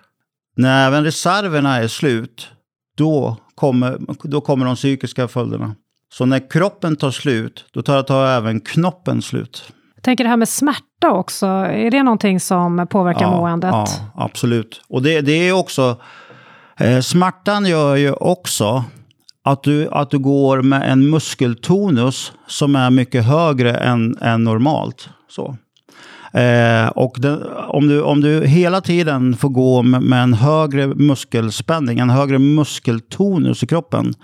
när 0.56 0.86
även 0.86 1.04
reserverna 1.04 1.76
är 1.76 1.88
slut, 1.88 2.48
då 2.96 3.36
kommer, 3.54 3.98
då 4.22 4.40
kommer 4.40 4.66
de 4.66 4.76
psykiska 4.76 5.28
följderna. 5.28 5.74
Så 6.12 6.26
när 6.26 6.50
kroppen 6.50 6.96
tar 6.96 7.10
slut, 7.10 7.64
då 7.72 7.82
tar, 7.82 8.02
tar 8.02 8.26
även 8.26 8.60
knoppen 8.60 9.22
slut. 9.22 9.72
Jag 9.94 10.04
tänker 10.04 10.24
det 10.24 10.30
här 10.30 10.36
med 10.36 10.48
smärta 10.48 11.10
också, 11.10 11.46
är 11.46 11.90
det 11.90 12.02
någonting 12.02 12.40
som 12.40 12.86
påverkar 12.90 13.22
ja, 13.22 13.30
måendet? 13.30 13.70
Ja, 13.72 13.86
absolut. 14.14 14.80
Och 14.88 15.02
det, 15.02 15.20
det 15.20 15.32
är 15.32 15.52
också, 15.52 15.96
eh, 16.76 17.00
smärtan 17.00 17.66
gör 17.66 17.96
ju 17.96 18.12
också 18.12 18.84
att 19.44 19.62
du, 19.62 19.88
att 19.88 20.10
du 20.10 20.18
går 20.18 20.62
med 20.62 20.92
en 20.92 21.10
muskeltonus 21.10 22.32
som 22.46 22.76
är 22.76 22.90
mycket 22.90 23.24
högre 23.24 23.76
än, 23.76 24.18
än 24.20 24.44
normalt. 24.44 25.08
Så. 25.28 25.56
Eh, 26.34 26.88
och 26.88 27.16
den, 27.18 27.42
om, 27.68 27.88
du, 27.88 28.02
om 28.02 28.20
du 28.20 28.46
hela 28.46 28.80
tiden 28.80 29.36
får 29.36 29.48
gå 29.48 29.82
med, 29.82 30.02
med, 30.02 30.22
en 30.22 30.34
högre 30.34 30.86
muskelspänning, 30.86 31.98
en 31.98 32.10
högre 32.10 32.38
muskeltonus 32.38 33.62
i 33.62 33.66
kroppen, 33.66 34.14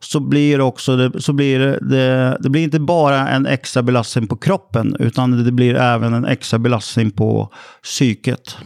så 0.00 0.20
blir, 0.20 0.60
också 0.60 0.96
det, 0.96 1.20
så 1.20 1.32
blir 1.32 1.58
det, 1.58 1.78
det, 1.80 2.36
det 2.40 2.50
blir 2.50 2.62
inte 2.62 2.80
bara 2.80 3.28
en 3.28 3.46
extra 3.46 3.82
belastning 3.82 4.26
på 4.26 4.36
kroppen, 4.36 4.96
utan 4.98 5.44
det 5.44 5.52
blir 5.52 5.74
även 5.74 6.14
en 6.14 6.24
extra 6.24 6.58
belastning 6.58 7.10
på 7.10 7.48
psyket. 7.82 8.56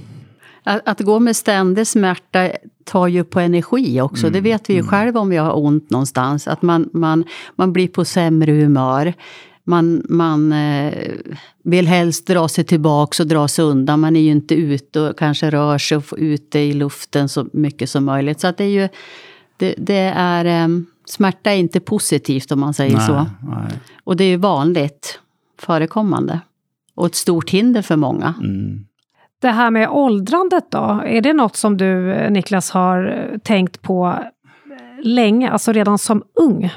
Att, 0.65 0.89
att 0.89 1.01
gå 1.01 1.19
med 1.19 1.37
ständig 1.37 1.87
smärta 1.87 2.51
tar 2.85 3.07
ju 3.07 3.25
på 3.25 3.41
energi 3.41 4.01
också. 4.01 4.27
Mm, 4.27 4.33
det 4.33 4.41
vet 4.41 4.71
vi 4.71 4.75
ju 4.75 4.81
mm. 4.81 4.91
själva 4.91 5.21
om 5.21 5.29
vi 5.29 5.37
har 5.37 5.59
ont 5.59 5.91
någonstans. 5.91 6.49
Att 6.49 6.63
man, 6.63 6.91
man, 6.93 7.25
man 7.57 7.73
blir 7.73 7.89
på 7.89 8.05
sämre 8.05 8.53
humör. 8.53 9.15
Man, 9.69 10.03
man 10.09 10.53
eh, 10.53 10.95
vill 11.65 11.87
helst 11.87 12.27
dra 12.27 12.49
sig 12.49 12.65
tillbaka 12.65 13.23
och 13.23 13.29
dra 13.29 13.49
sig 13.49 13.65
undan. 13.65 14.01
Man 14.01 14.17
är 14.17 14.21
ju 14.21 14.31
inte 14.31 14.55
ute 14.55 15.01
och 15.01 15.19
kanske 15.19 15.51
rör 15.51 15.79
sig 15.79 15.97
och 15.97 16.05
får 16.05 16.19
ute 16.19 16.59
i 16.59 16.73
luften 16.73 17.29
så 17.29 17.49
mycket 17.53 17.91
som 17.91 18.05
möjligt. 18.05 18.41
Så 18.41 18.47
att 18.47 18.57
det 18.57 18.65
är 18.65 18.83
ju... 18.83 18.89
Det, 19.57 19.75
det 19.79 20.13
är, 20.17 20.45
eh, 20.45 20.69
smärta 21.05 21.53
är 21.53 21.57
inte 21.57 21.81
positivt 21.81 22.53
om 22.53 22.61
man 22.61 22.75
säger 22.75 22.97
nej, 22.97 23.07
så. 23.07 23.27
Nej. 23.43 23.73
Och 24.05 24.17
det 24.17 24.25
är 24.25 24.29
ju 24.29 24.37
vanligt 24.37 25.21
förekommande. 25.59 26.41
Och 26.95 27.07
ett 27.07 27.15
stort 27.15 27.51
hinder 27.51 27.83
för 27.83 27.97
många. 27.97 28.35
Mm. 28.43 28.87
Det 29.41 29.49
här 29.49 29.71
med 29.71 29.89
åldrandet 29.89 30.71
då, 30.71 31.03
är 31.07 31.21
det 31.21 31.33
något 31.33 31.57
som 31.57 31.77
du 31.77 32.15
Niklas 32.31 32.71
har 32.71 33.31
tänkt 33.45 33.83
på 33.83 34.25
länge, 35.03 35.51
alltså 35.51 35.73
redan 35.73 35.99
som 35.99 36.23
ung? 36.35 36.71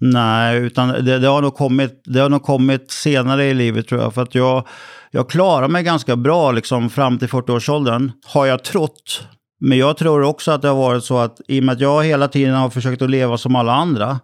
Nej, 0.00 0.58
utan 0.58 0.88
det, 0.88 1.18
det, 1.18 1.28
har 1.28 1.42
nog 1.42 1.54
kommit, 1.54 2.02
det 2.04 2.20
har 2.20 2.28
nog 2.28 2.42
kommit 2.42 2.90
senare 2.90 3.44
i 3.44 3.54
livet 3.54 3.88
tror 3.88 4.00
jag. 4.00 4.14
För 4.14 4.22
att 4.22 4.34
jag, 4.34 4.66
jag 5.10 5.30
klarar 5.30 5.68
mig 5.68 5.82
ganska 5.82 6.16
bra 6.16 6.52
liksom, 6.52 6.90
fram 6.90 7.18
till 7.18 7.28
40-årsåldern, 7.28 8.12
har 8.24 8.46
jag 8.46 8.64
trott. 8.64 9.26
Men 9.60 9.78
jag 9.78 9.96
tror 9.96 10.22
också 10.22 10.50
att 10.50 10.62
det 10.62 10.68
har 10.68 10.76
varit 10.76 11.04
så 11.04 11.18
att 11.18 11.40
i 11.48 11.60
och 11.60 11.64
med 11.64 11.72
att 11.72 11.80
jag 11.80 12.04
hela 12.04 12.28
tiden 12.28 12.54
har 12.54 12.70
försökt 12.70 13.02
att 13.02 13.10
leva 13.10 13.38
som 13.38 13.56
alla 13.56 13.72
andra, 13.72 14.20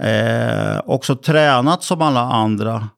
eh, 0.00 0.80
också 0.84 1.16
tränat 1.16 1.82
som 1.82 2.02
alla 2.02 2.20
andra, 2.20 2.88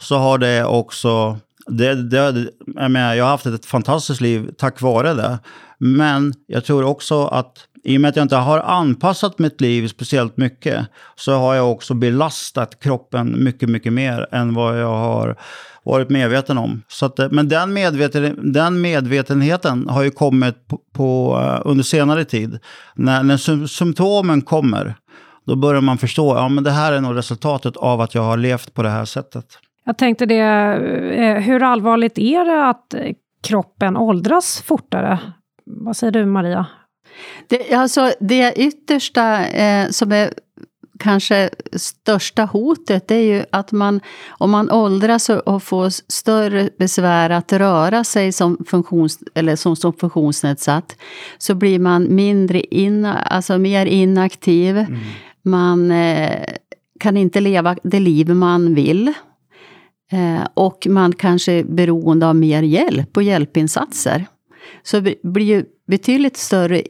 så 0.00 0.16
har 0.16 0.38
det 0.38 0.64
också... 0.64 1.38
Det, 1.68 1.94
det, 1.94 2.48
jag, 2.66 2.90
menar, 2.90 3.14
jag 3.14 3.24
har 3.24 3.30
haft 3.30 3.46
ett 3.46 3.66
fantastiskt 3.66 4.20
liv 4.20 4.50
tack 4.58 4.80
vare 4.80 5.14
det. 5.14 5.38
Men 5.78 6.34
jag 6.46 6.64
tror 6.64 6.84
också 6.84 7.26
att 7.26 7.58
i 7.86 7.96
och 7.96 8.00
med 8.00 8.08
att 8.08 8.16
jag 8.16 8.24
inte 8.24 8.36
har 8.36 8.58
anpassat 8.58 9.38
mitt 9.38 9.60
liv 9.60 9.88
speciellt 9.88 10.36
mycket 10.36 10.86
så 11.16 11.32
har 11.32 11.54
jag 11.54 11.72
också 11.72 11.94
belastat 11.94 12.80
kroppen 12.80 13.44
mycket, 13.44 13.68
mycket 13.68 13.92
mer 13.92 14.26
än 14.32 14.54
vad 14.54 14.80
jag 14.80 14.96
har 14.96 15.36
varit 15.84 16.10
medveten 16.10 16.58
om. 16.58 16.82
Så 16.88 17.06
att, 17.06 17.18
eh, 17.18 17.28
men 17.30 17.48
den, 17.48 17.72
medveten, 17.72 18.52
den 18.52 18.80
medvetenheten 18.80 19.88
har 19.88 20.02
ju 20.02 20.10
kommit 20.10 20.68
på, 20.68 20.80
på 20.92 21.40
eh, 21.42 21.70
under 21.70 21.84
senare 21.84 22.24
tid. 22.24 22.58
När, 22.94 23.22
när 23.22 23.66
symptomen 23.66 24.42
kommer, 24.42 24.94
då 25.44 25.56
börjar 25.56 25.80
man 25.80 25.98
förstå 25.98 26.32
att 26.32 26.52
ja, 26.52 26.60
det 26.60 26.70
här 26.70 26.92
är 26.92 27.00
nog 27.00 27.16
resultatet 27.16 27.76
av 27.76 28.00
att 28.00 28.14
jag 28.14 28.22
har 28.22 28.36
levt 28.36 28.74
på 28.74 28.82
det 28.82 28.90
här 28.90 29.04
sättet. 29.04 29.46
Jag 29.84 29.98
tänkte 29.98 30.26
det, 30.26 30.40
eh, 31.16 31.42
hur 31.42 31.62
allvarligt 31.62 32.18
är 32.18 32.44
det 32.44 32.68
att 32.68 32.94
kroppen 33.42 33.96
åldras 33.96 34.62
fortare? 34.62 35.18
Vad 35.64 35.96
säger 35.96 36.12
du 36.12 36.26
Maria? 36.26 36.66
Det, 37.46 37.72
alltså, 37.72 38.12
det 38.20 38.54
yttersta 38.56 39.46
eh, 39.46 39.90
som 39.90 40.12
är 40.12 40.30
kanske 40.98 41.50
största 41.72 42.44
hotet 42.44 43.08
det 43.08 43.14
är 43.14 43.36
ju 43.36 43.44
att 43.52 43.72
man, 43.72 44.00
om 44.28 44.50
man 44.50 44.70
åldras 44.70 45.28
och 45.28 45.62
får 45.62 46.12
större 46.12 46.70
besvär 46.78 47.30
att 47.30 47.52
röra 47.52 48.04
sig 48.04 48.32
som, 48.32 48.64
funktions, 48.66 49.18
eller 49.34 49.56
som, 49.56 49.76
som 49.76 49.92
funktionsnedsatt, 49.92 50.96
så 51.38 51.54
blir 51.54 51.78
man 51.78 52.14
mindre 52.14 52.60
in, 52.60 53.04
alltså 53.04 53.58
mer 53.58 53.86
inaktiv. 53.86 54.78
Mm. 54.78 55.00
Man 55.42 55.90
eh, 55.90 56.44
kan 57.00 57.16
inte 57.16 57.40
leva 57.40 57.76
det 57.82 58.00
liv 58.00 58.28
man 58.28 58.74
vill. 58.74 59.12
Eh, 60.12 60.46
och 60.54 60.86
man 60.90 61.12
kanske 61.12 61.52
är 61.52 61.64
beroende 61.64 62.26
av 62.26 62.36
mer 62.36 62.62
hjälp 62.62 63.16
och 63.16 63.22
hjälpinsatser. 63.22 64.26
Så 64.82 65.00
det 65.00 65.22
blir 65.22 65.46
ju 65.46 65.64
betydligt 65.86 66.36
större 66.36 66.82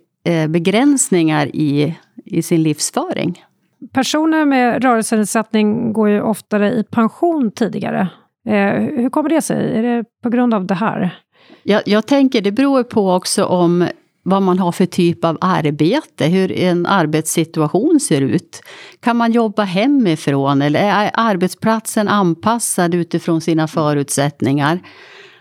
begränsningar 0.49 1.47
i, 1.47 1.97
i 2.25 2.43
sin 2.43 2.63
livsföring. 2.63 3.45
Personer 3.93 4.45
med 4.45 4.85
rörelsenedsättning 4.85 5.93
går 5.93 6.09
ju 6.09 6.21
oftare 6.21 6.73
i 6.73 6.85
pension 6.85 7.51
tidigare. 7.51 8.09
Eh, 8.49 8.73
hur 8.73 9.11
kommer 9.11 9.29
det 9.29 9.43
sig? 9.43 9.79
Är 9.79 9.83
det 9.83 10.05
på 10.23 10.31
grund 10.31 10.55
av 10.55 10.67
det 10.67 10.75
här? 10.75 11.19
Jag, 11.63 11.83
jag 11.87 12.07
tänker 12.07 12.41
det 12.41 12.53
beror 12.53 12.83
på 12.83 13.13
också 13.13 13.45
om 13.45 13.89
vad 14.23 14.43
man 14.43 14.59
har 14.59 14.73
för 14.73 14.87
typ 14.87 15.25
av 15.25 15.39
arbete, 15.41 16.27
hur 16.27 16.53
en 16.53 16.87
arbetssituation 16.87 18.01
ser 18.01 18.21
ut. 18.21 18.61
Kan 19.01 19.17
man 19.17 19.33
jobba 19.33 19.63
hemifrån 19.63 20.63
eller 20.63 20.81
är 20.81 21.11
arbetsplatsen 21.15 22.09
anpassad 22.09 22.95
utifrån 22.95 23.41
sina 23.41 23.69
förutsättningar? 23.69 24.81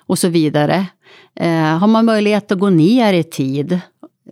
Och 0.07 0.19
så 0.19 0.27
vidare. 0.27 0.85
Eh, 1.35 1.77
har 1.77 1.87
man 1.87 2.05
möjlighet 2.05 2.51
att 2.51 2.59
gå 2.59 2.69
ner 2.69 3.13
i 3.13 3.23
tid? 3.23 3.79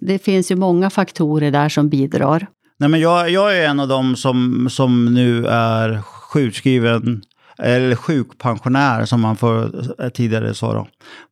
Det 0.02 0.20
finns 0.20 0.52
ju 0.52 0.56
många 0.56 0.90
faktorer 0.90 1.52
där 1.52 1.70
som 1.70 1.90
bidrar. 1.90 2.48
Nej, 2.78 2.90
men 2.90 3.00
jag, 3.00 3.30
jag 3.30 3.58
är 3.58 3.68
en 3.68 3.80
av 3.80 3.88
dem 3.88 4.16
som, 4.16 4.68
som 4.70 5.14
nu 5.14 5.48
är 5.48 6.02
sjukskriven, 6.02 7.22
eller 7.58 7.96
sjukpensionär 7.96 9.06
som 9.06 9.22
man 9.22 9.36
för, 9.38 9.86
eh, 10.04 10.10
tidigare 10.10 10.54
sa 10.54 10.74
då, 10.74 10.88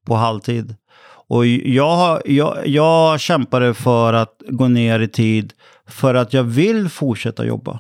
på 0.06 0.16
halvtid. 0.16 0.76
Och 1.28 1.46
jag, 1.46 2.22
jag, 2.26 2.68
jag 2.68 3.20
kämpade 3.20 3.74
för 3.74 4.14
att 4.14 4.42
gå 4.50 4.68
ner 4.68 5.00
i 5.00 5.08
tid 5.08 5.54
för 5.88 6.16
att 6.16 6.34
jag 6.34 6.44
vill 6.44 6.90
fortsätta 6.90 7.46
jobba. 7.46 7.80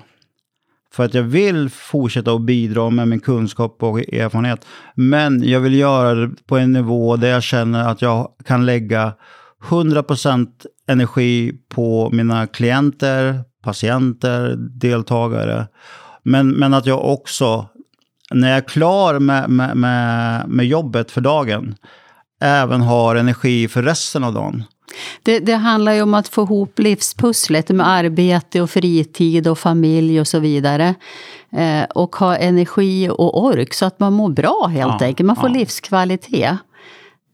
För 0.93 1.05
att 1.05 1.13
jag 1.13 1.23
vill 1.23 1.69
fortsätta 1.69 2.31
att 2.31 2.41
bidra 2.41 2.89
med 2.89 3.07
min 3.07 3.19
kunskap 3.19 3.83
och 3.83 3.99
erfarenhet. 3.99 4.65
Men 4.95 5.43
jag 5.43 5.59
vill 5.59 5.73
göra 5.73 6.13
det 6.13 6.31
på 6.47 6.57
en 6.57 6.71
nivå 6.71 7.15
där 7.15 7.27
jag 7.27 7.43
känner 7.43 7.89
att 7.89 8.01
jag 8.01 8.31
kan 8.45 8.65
lägga 8.65 9.13
100% 9.69 10.47
energi 10.87 11.53
på 11.69 12.09
mina 12.11 12.47
klienter, 12.47 13.39
patienter, 13.63 14.55
deltagare. 14.57 15.67
Men, 16.23 16.49
men 16.49 16.73
att 16.73 16.85
jag 16.85 17.05
också, 17.13 17.65
när 18.31 18.49
jag 18.49 18.57
är 18.57 18.67
klar 18.67 19.19
med, 19.19 19.49
med, 19.49 19.77
med, 19.77 20.49
med 20.49 20.65
jobbet 20.65 21.11
för 21.11 21.21
dagen, 21.21 21.75
även 22.41 22.81
har 22.81 23.15
energi 23.15 23.67
för 23.67 23.83
resten 23.83 24.23
av 24.23 24.33
dagen. 24.33 24.63
Det, 25.23 25.39
det, 25.39 25.55
handlar 25.55 25.93
ju 25.93 26.01
om 26.01 26.13
att 26.13 26.27
få 26.27 26.43
ihop 26.43 26.79
livspusslet 26.79 27.69
med 27.69 27.87
arbete 27.87 28.61
och 28.61 28.69
fritid 28.69 29.47
och 29.47 29.59
familj 29.59 30.21
och 30.21 30.27
så 30.27 30.39
vidare. 30.39 30.95
Eh, 31.51 31.83
och 31.83 32.15
ha 32.15 32.37
energi 32.37 33.09
och 33.09 33.43
ork 33.43 33.73
så 33.73 33.85
att 33.85 33.99
man 33.99 34.13
mår 34.13 34.29
bra 34.29 34.67
helt 34.71 34.95
ja, 34.99 35.05
enkelt. 35.05 35.27
Man 35.27 35.35
får 35.35 35.49
ja. 35.49 35.53
livskvalitet. 35.53 36.57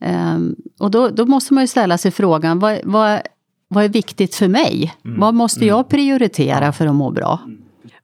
Eh, 0.02 0.38
och 0.80 0.92
då, 0.92 1.10
då, 1.10 1.26
måste 1.26 1.54
man 1.54 1.64
ju 1.64 1.68
ställa 1.68 1.98
sig 1.98 2.12
frågan, 2.12 2.60
vad, 2.60 2.80
vad, 2.84 3.22
vad 3.68 3.84
är 3.84 3.90
viktigt 3.90 4.36
för 4.36 4.48
mig? 4.48 4.94
Mm. 5.06 5.20
Vad 5.20 5.34
måste 5.34 5.66
jag 5.66 5.78
mm. 5.80 5.90
prioritera 5.90 6.72
för 6.72 6.88
att 6.88 6.96
må 6.96 7.12
bra? 7.12 7.40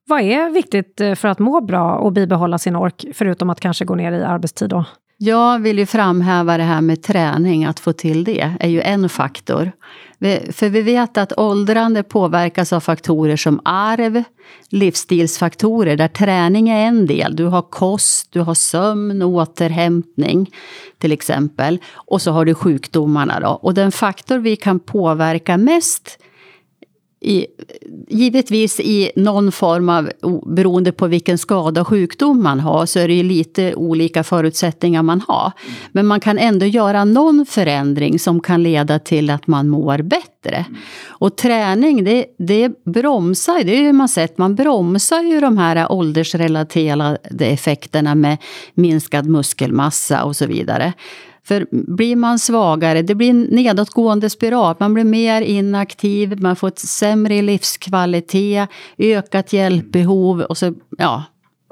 Vad 0.05 0.21
är 0.21 0.49
viktigt 0.49 1.01
eh, 1.01 1.15
för 1.15 1.27
att 1.27 1.39
må 1.39 1.61
bra 1.61 1.95
och 1.95 2.11
bibehålla 2.11 2.57
sin 2.57 2.75
ork, 2.75 3.05
förutom 3.13 3.49
att 3.49 3.59
kanske 3.59 3.85
gå 3.85 3.95
ner 3.95 4.11
i 4.11 4.23
arbetstid 4.23 4.69
då? 4.69 4.85
Jag 5.17 5.59
vill 5.59 5.79
ju 5.79 5.85
framhäva 5.85 6.57
det 6.57 6.63
här 6.63 6.81
med 6.81 7.03
träning, 7.03 7.65
att 7.65 7.79
få 7.79 7.93
till 7.93 8.23
det 8.23 8.55
är 8.59 8.69
ju 8.69 8.81
en 8.81 9.09
faktor. 9.09 9.71
För 10.51 10.69
vi 10.69 10.81
vet 10.81 11.17
att 11.17 11.37
åldrande 11.37 12.03
påverkas 12.03 12.73
av 12.73 12.79
faktorer 12.79 13.35
som 13.35 13.61
arv, 13.65 14.23
livsstilsfaktorer 14.69 15.97
där 15.97 16.07
träning 16.07 16.69
är 16.69 16.87
en 16.87 17.05
del. 17.05 17.35
Du 17.35 17.45
har 17.45 17.61
kost, 17.61 18.27
du 18.31 18.39
har 18.39 18.53
sömn, 18.53 19.21
återhämtning 19.21 20.51
till 20.97 21.11
exempel. 21.11 21.79
Och 21.93 22.21
så 22.21 22.31
har 22.31 22.45
du 22.45 22.55
sjukdomarna 22.55 23.39
då. 23.39 23.47
Och 23.49 23.73
den 23.73 23.91
faktor 23.91 24.37
vi 24.37 24.55
kan 24.55 24.79
påverka 24.79 25.57
mest 25.57 26.19
i, 27.23 27.45
givetvis 28.07 28.79
i 28.79 29.11
någon 29.15 29.51
form 29.51 29.89
av, 29.89 30.09
beroende 30.45 30.91
på 30.91 31.07
vilken 31.07 31.37
skada 31.37 31.81
och 31.81 31.87
sjukdom 31.87 32.43
man 32.43 32.59
har, 32.59 32.85
så 32.85 32.99
är 32.99 33.07
det 33.07 33.13
ju 33.13 33.23
lite 33.23 33.75
olika 33.75 34.23
förutsättningar 34.23 35.03
man 35.03 35.21
har. 35.27 35.51
Men 35.91 36.05
man 36.05 36.19
kan 36.19 36.37
ändå 36.37 36.65
göra 36.65 37.05
någon 37.05 37.45
förändring 37.45 38.19
som 38.19 38.39
kan 38.39 38.63
leda 38.63 38.99
till 38.99 39.29
att 39.29 39.47
man 39.47 39.69
mår 39.69 39.97
bättre. 39.97 40.65
Och 41.07 41.35
träning, 41.35 42.03
det, 42.03 42.25
det 42.37 42.83
bromsar, 42.85 43.63
det 43.63 43.85
har 43.85 43.93
man 43.93 44.09
sett, 44.09 44.37
man 44.37 44.55
bromsar 44.55 45.21
ju 45.21 45.39
de 45.39 45.57
här 45.57 45.91
åldersrelaterade 45.91 47.45
effekterna 47.45 48.15
med 48.15 48.37
minskad 48.73 49.25
muskelmassa 49.25 50.23
och 50.23 50.35
så 50.35 50.45
vidare. 50.45 50.93
För 51.45 51.67
blir 51.71 52.15
man 52.15 52.39
svagare, 52.39 53.01
det 53.01 53.15
blir 53.15 53.29
en 53.29 53.41
nedåtgående 53.41 54.29
spiral. 54.29 54.75
Man 54.79 54.93
blir 54.93 55.03
mer 55.03 55.41
inaktiv, 55.41 56.41
man 56.41 56.55
får 56.55 56.67
ett 56.67 56.79
sämre 56.79 57.41
livskvalitet, 57.41 58.69
ökat 58.97 59.53
hjälpbehov 59.53 60.41
och 60.41 60.57
så, 60.57 60.73
ja, 60.97 61.23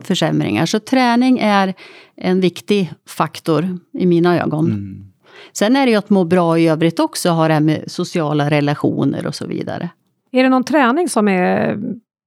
försämringar. 0.01 0.65
Så 0.65 0.79
träning 0.79 1.39
är 1.39 1.73
en 2.15 2.41
viktig 2.41 2.93
faktor 3.07 3.79
i 3.93 4.05
mina 4.05 4.41
ögon. 4.41 4.65
Mm. 4.65 5.05
Sen 5.53 5.75
är 5.75 5.85
det 5.85 5.91
ju 5.91 5.97
att 5.97 6.09
må 6.09 6.23
bra 6.23 6.59
i 6.59 6.67
övrigt 6.67 6.99
också, 6.99 7.29
ha 7.29 7.47
det 7.47 7.53
här 7.53 7.61
med 7.61 7.83
sociala 7.87 8.49
relationer 8.49 9.27
och 9.27 9.35
så 9.35 9.47
vidare. 9.47 9.89
Är 10.31 10.43
det 10.43 10.49
någon 10.49 10.63
träning 10.63 11.09
som 11.09 11.27
är 11.27 11.79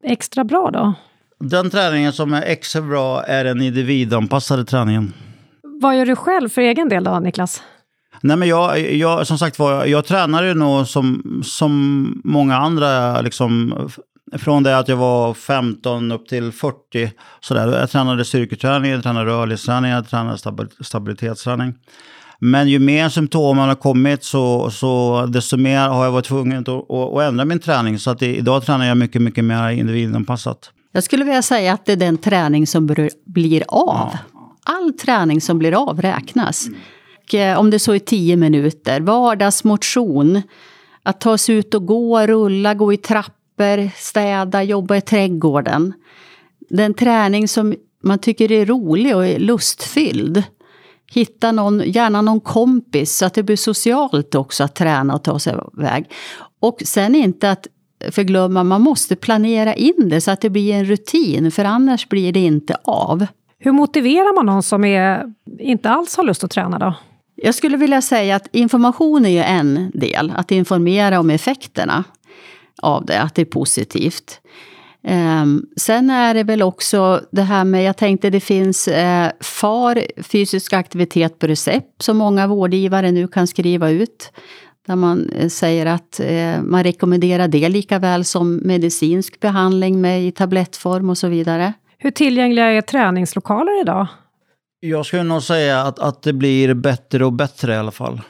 extra 0.04 0.44
bra 0.44 0.70
då? 0.70 0.94
Den 1.40 1.70
träningen 1.70 2.12
som 2.12 2.34
är 2.34 2.42
extra 2.42 2.82
bra 2.82 3.22
är 3.22 3.44
den 3.44 3.62
individanpassade 3.62 4.64
träningen. 4.64 5.12
Vad 5.80 5.98
gör 5.98 6.06
du 6.06 6.16
själv 6.16 6.48
för 6.48 6.62
egen 6.62 6.88
del 6.88 7.04
då, 7.04 7.18
Niklas? 7.18 7.62
Nej, 8.20 8.36
men 8.36 8.48
jag, 8.48 8.92
jag, 8.92 9.26
som 9.26 9.38
sagt 9.38 9.58
var, 9.58 9.86
jag 9.86 10.04
tränar 10.04 10.42
ju 10.42 10.54
nog 10.54 10.86
som, 10.86 11.42
som 11.44 12.22
många 12.24 12.56
andra, 12.56 13.20
liksom, 13.20 13.74
från 14.38 14.62
det 14.62 14.78
att 14.78 14.88
jag 14.88 14.96
var 14.96 15.34
15 15.34 16.12
upp 16.12 16.28
till 16.28 16.52
40. 16.52 17.12
Sådär. 17.40 17.78
Jag 17.80 17.90
tränade 17.90 18.24
styrketräning, 18.24 18.90
jag 18.90 19.02
tränade 19.02 19.26
rörlighetsträning, 19.26 19.90
jag 19.90 20.08
tränade 20.08 20.38
stabilitetsträning. 20.80 21.74
Men 22.38 22.68
ju 22.68 22.78
mer 22.78 23.08
symptomen 23.08 23.68
har 23.68 23.74
kommit 23.74 24.24
så, 24.24 24.70
så 24.70 25.26
desto 25.26 25.56
mer 25.56 25.88
har 25.88 26.04
jag 26.04 26.12
varit 26.12 26.24
tvungen 26.24 26.58
att, 26.58 26.68
att, 26.68 26.90
att 26.90 27.22
ändra 27.22 27.44
min 27.44 27.58
träning. 27.58 27.98
Så 27.98 28.10
att 28.10 28.22
idag 28.22 28.64
tränar 28.64 28.86
jag 28.86 28.96
mycket, 28.96 29.22
mycket 29.22 29.44
mer 29.44 29.68
individanpassat. 29.68 30.70
Jag 30.92 31.04
skulle 31.04 31.24
vilja 31.24 31.42
säga 31.42 31.72
att 31.72 31.86
det 31.86 31.92
är 31.92 31.96
den 31.96 32.18
träning 32.18 32.66
som 32.66 32.86
blir 33.26 33.64
av. 33.68 34.10
Ja 34.12 34.33
all 34.64 34.92
träning 34.92 35.40
som 35.40 35.58
blir 35.58 35.88
av 35.88 36.02
räknas. 36.02 36.68
Och, 37.24 37.34
eh, 37.34 37.58
om 37.58 37.70
det 37.70 37.78
så 37.78 37.92
är 37.92 37.98
tio 37.98 38.36
minuter, 38.36 39.00
vardagsmotion, 39.00 40.42
att 41.02 41.20
ta 41.20 41.38
sig 41.38 41.54
ut 41.54 41.74
och 41.74 41.86
gå, 41.86 42.26
rulla, 42.26 42.74
gå 42.74 42.92
i 42.92 42.96
trappor, 42.96 43.90
städa, 43.96 44.62
jobba 44.62 44.96
i 44.96 45.00
trädgården. 45.00 45.92
Den 46.70 46.94
träning 46.94 47.48
som 47.48 47.74
man 48.02 48.18
tycker 48.18 48.52
är 48.52 48.66
rolig 48.66 49.16
och 49.16 49.26
är 49.26 49.38
lustfylld. 49.38 50.42
Hitta 51.12 51.52
någon, 51.52 51.82
gärna 51.86 52.22
någon 52.22 52.40
kompis 52.40 53.16
så 53.16 53.26
att 53.26 53.34
det 53.34 53.42
blir 53.42 53.56
socialt 53.56 54.34
också 54.34 54.64
att 54.64 54.74
träna 54.74 55.14
och 55.14 55.24
ta 55.24 55.38
sig 55.38 55.54
iväg. 55.78 56.10
Och 56.60 56.82
sen 56.84 57.14
inte 57.14 57.50
att 57.50 57.66
förglömma, 58.10 58.64
man 58.64 58.80
måste 58.80 59.16
planera 59.16 59.74
in 59.74 60.08
det 60.08 60.20
så 60.20 60.30
att 60.30 60.40
det 60.40 60.50
blir 60.50 60.74
en 60.74 60.84
rutin, 60.84 61.50
för 61.50 61.64
annars 61.64 62.08
blir 62.08 62.32
det 62.32 62.40
inte 62.40 62.76
av. 62.84 63.26
Hur 63.64 63.72
motiverar 63.72 64.34
man 64.34 64.46
någon 64.46 64.62
som 64.62 64.84
är, 64.84 65.24
inte 65.58 65.90
alls 65.90 66.16
har 66.16 66.24
lust 66.24 66.44
att 66.44 66.50
träna 66.50 66.78
då? 66.78 66.94
Jag 67.34 67.54
skulle 67.54 67.76
vilja 67.76 68.02
säga 68.02 68.36
att 68.36 68.48
information 68.52 69.26
är 69.26 69.30
ju 69.30 69.42
en 69.42 69.90
del. 69.94 70.32
Att 70.36 70.50
informera 70.50 71.20
om 71.20 71.30
effekterna 71.30 72.04
av 72.82 73.06
det, 73.06 73.20
att 73.20 73.34
det 73.34 73.42
är 73.42 73.46
positivt. 73.46 74.40
Ehm, 75.02 75.66
sen 75.76 76.10
är 76.10 76.34
det 76.34 76.42
väl 76.42 76.62
också 76.62 77.20
det 77.30 77.42
här 77.42 77.64
med, 77.64 77.84
jag 77.84 77.96
tänkte 77.96 78.30
det 78.30 78.40
finns 78.40 78.88
eh, 78.88 79.30
FAR, 79.40 80.22
fysisk 80.22 80.72
aktivitet 80.72 81.38
på 81.38 81.46
recept, 81.46 82.02
som 82.02 82.16
många 82.16 82.46
vårdgivare 82.46 83.12
nu 83.12 83.28
kan 83.28 83.46
skriva 83.46 83.90
ut. 83.90 84.32
Där 84.86 84.96
man 84.96 85.30
eh, 85.30 85.48
säger 85.48 85.86
att 85.86 86.20
eh, 86.20 86.62
man 86.62 86.84
rekommenderar 86.84 87.48
det 87.48 87.68
lika 87.68 87.98
väl 87.98 88.24
som 88.24 88.56
medicinsk 88.56 89.40
behandling 89.40 90.00
med 90.00 90.26
i 90.26 90.32
tablettform 90.32 91.10
och 91.10 91.18
så 91.18 91.28
vidare. 91.28 91.72
Hur 92.04 92.10
tillgängliga 92.10 92.66
är 92.66 92.80
träningslokaler 92.80 93.80
idag? 93.80 94.06
Jag 94.80 95.06
skulle 95.06 95.22
nog 95.22 95.42
säga 95.42 95.82
att, 95.82 95.98
att 95.98 96.22
det 96.22 96.32
blir 96.32 96.74
bättre 96.74 97.24
och 97.24 97.32
bättre 97.32 97.74
i 97.74 97.76
alla 97.76 97.90
fall. 97.90 98.20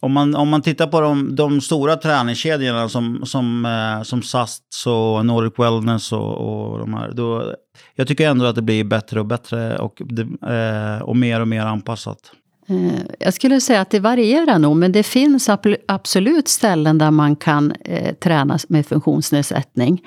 Om 0.00 0.12
man, 0.12 0.34
om 0.34 0.48
man 0.48 0.62
tittar 0.62 0.86
på 0.86 1.00
de, 1.00 1.36
de 1.36 1.60
stora 1.60 1.96
träningskedjorna 1.96 2.88
som, 2.88 3.22
som, 3.26 3.64
eh, 3.64 4.02
som 4.02 4.22
SAST 4.22 4.62
och 4.86 5.26
Nordic 5.26 5.52
Wellness 5.58 6.12
och, 6.12 6.34
och 6.36 6.78
de 6.78 6.94
här. 6.94 7.12
Då, 7.12 7.54
jag 7.94 8.08
tycker 8.08 8.30
ändå 8.30 8.44
att 8.44 8.54
det 8.54 8.62
blir 8.62 8.84
bättre 8.84 9.20
och 9.20 9.26
bättre 9.26 9.78
och, 9.78 10.02
eh, 10.50 11.02
och 11.02 11.16
mer 11.16 11.40
och 11.40 11.48
mer 11.48 11.62
anpassat. 11.62 12.32
Eh, 12.68 13.00
jag 13.18 13.34
skulle 13.34 13.60
säga 13.60 13.80
att 13.80 13.90
det 13.90 14.00
varierar 14.00 14.58
nog, 14.58 14.76
men 14.76 14.92
det 14.92 15.02
finns 15.02 15.48
absolut 15.88 16.48
ställen 16.48 16.98
där 16.98 17.10
man 17.10 17.36
kan 17.36 17.72
eh, 17.84 18.14
träna 18.14 18.58
med 18.68 18.86
funktionsnedsättning. 18.86 20.02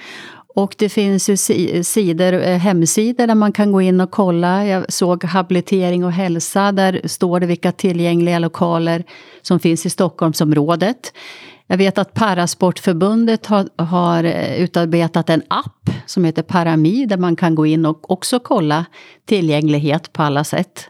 Och 0.56 0.76
det 0.78 0.90
finns 0.90 1.30
ju 1.30 1.38
sidor, 1.84 2.34
eh, 2.34 2.58
hemsidor 2.58 3.28
där 3.28 3.36
man 3.36 3.52
kan 3.52 3.72
gå 3.72 3.82
in 3.82 4.02
och 4.02 4.12
kolla. 4.12 4.66
Jag 4.66 4.94
såg 4.94 5.24
habilitering 5.24 6.06
och 6.06 6.12
hälsa. 6.12 6.72
Där 6.72 7.02
står 7.04 7.40
det 7.40 7.46
vilka 7.46 7.72
tillgängliga 7.72 8.40
lokaler 8.40 9.04
som 9.42 9.60
finns 9.60 9.86
i 9.86 9.90
Stockholmsområdet. 9.90 11.14
Jag 11.68 11.78
vet 11.78 11.98
att 11.98 12.14
Parasportförbundet 12.14 13.46
har, 13.46 13.70
har 13.84 14.24
eh, 14.24 14.62
utarbetat 14.62 15.30
en 15.30 15.42
app 15.48 15.90
som 16.06 16.26
heter 16.26 16.42
Parami 16.44 17.06
där 17.06 17.18
man 17.18 17.36
kan 17.36 17.56
gå 17.56 17.66
in 17.66 17.86
och 17.86 18.12
också 18.12 18.40
kolla 18.40 18.86
tillgänglighet 19.26 20.14
på 20.14 20.24
alla 20.24 20.44
sätt. 20.44 20.90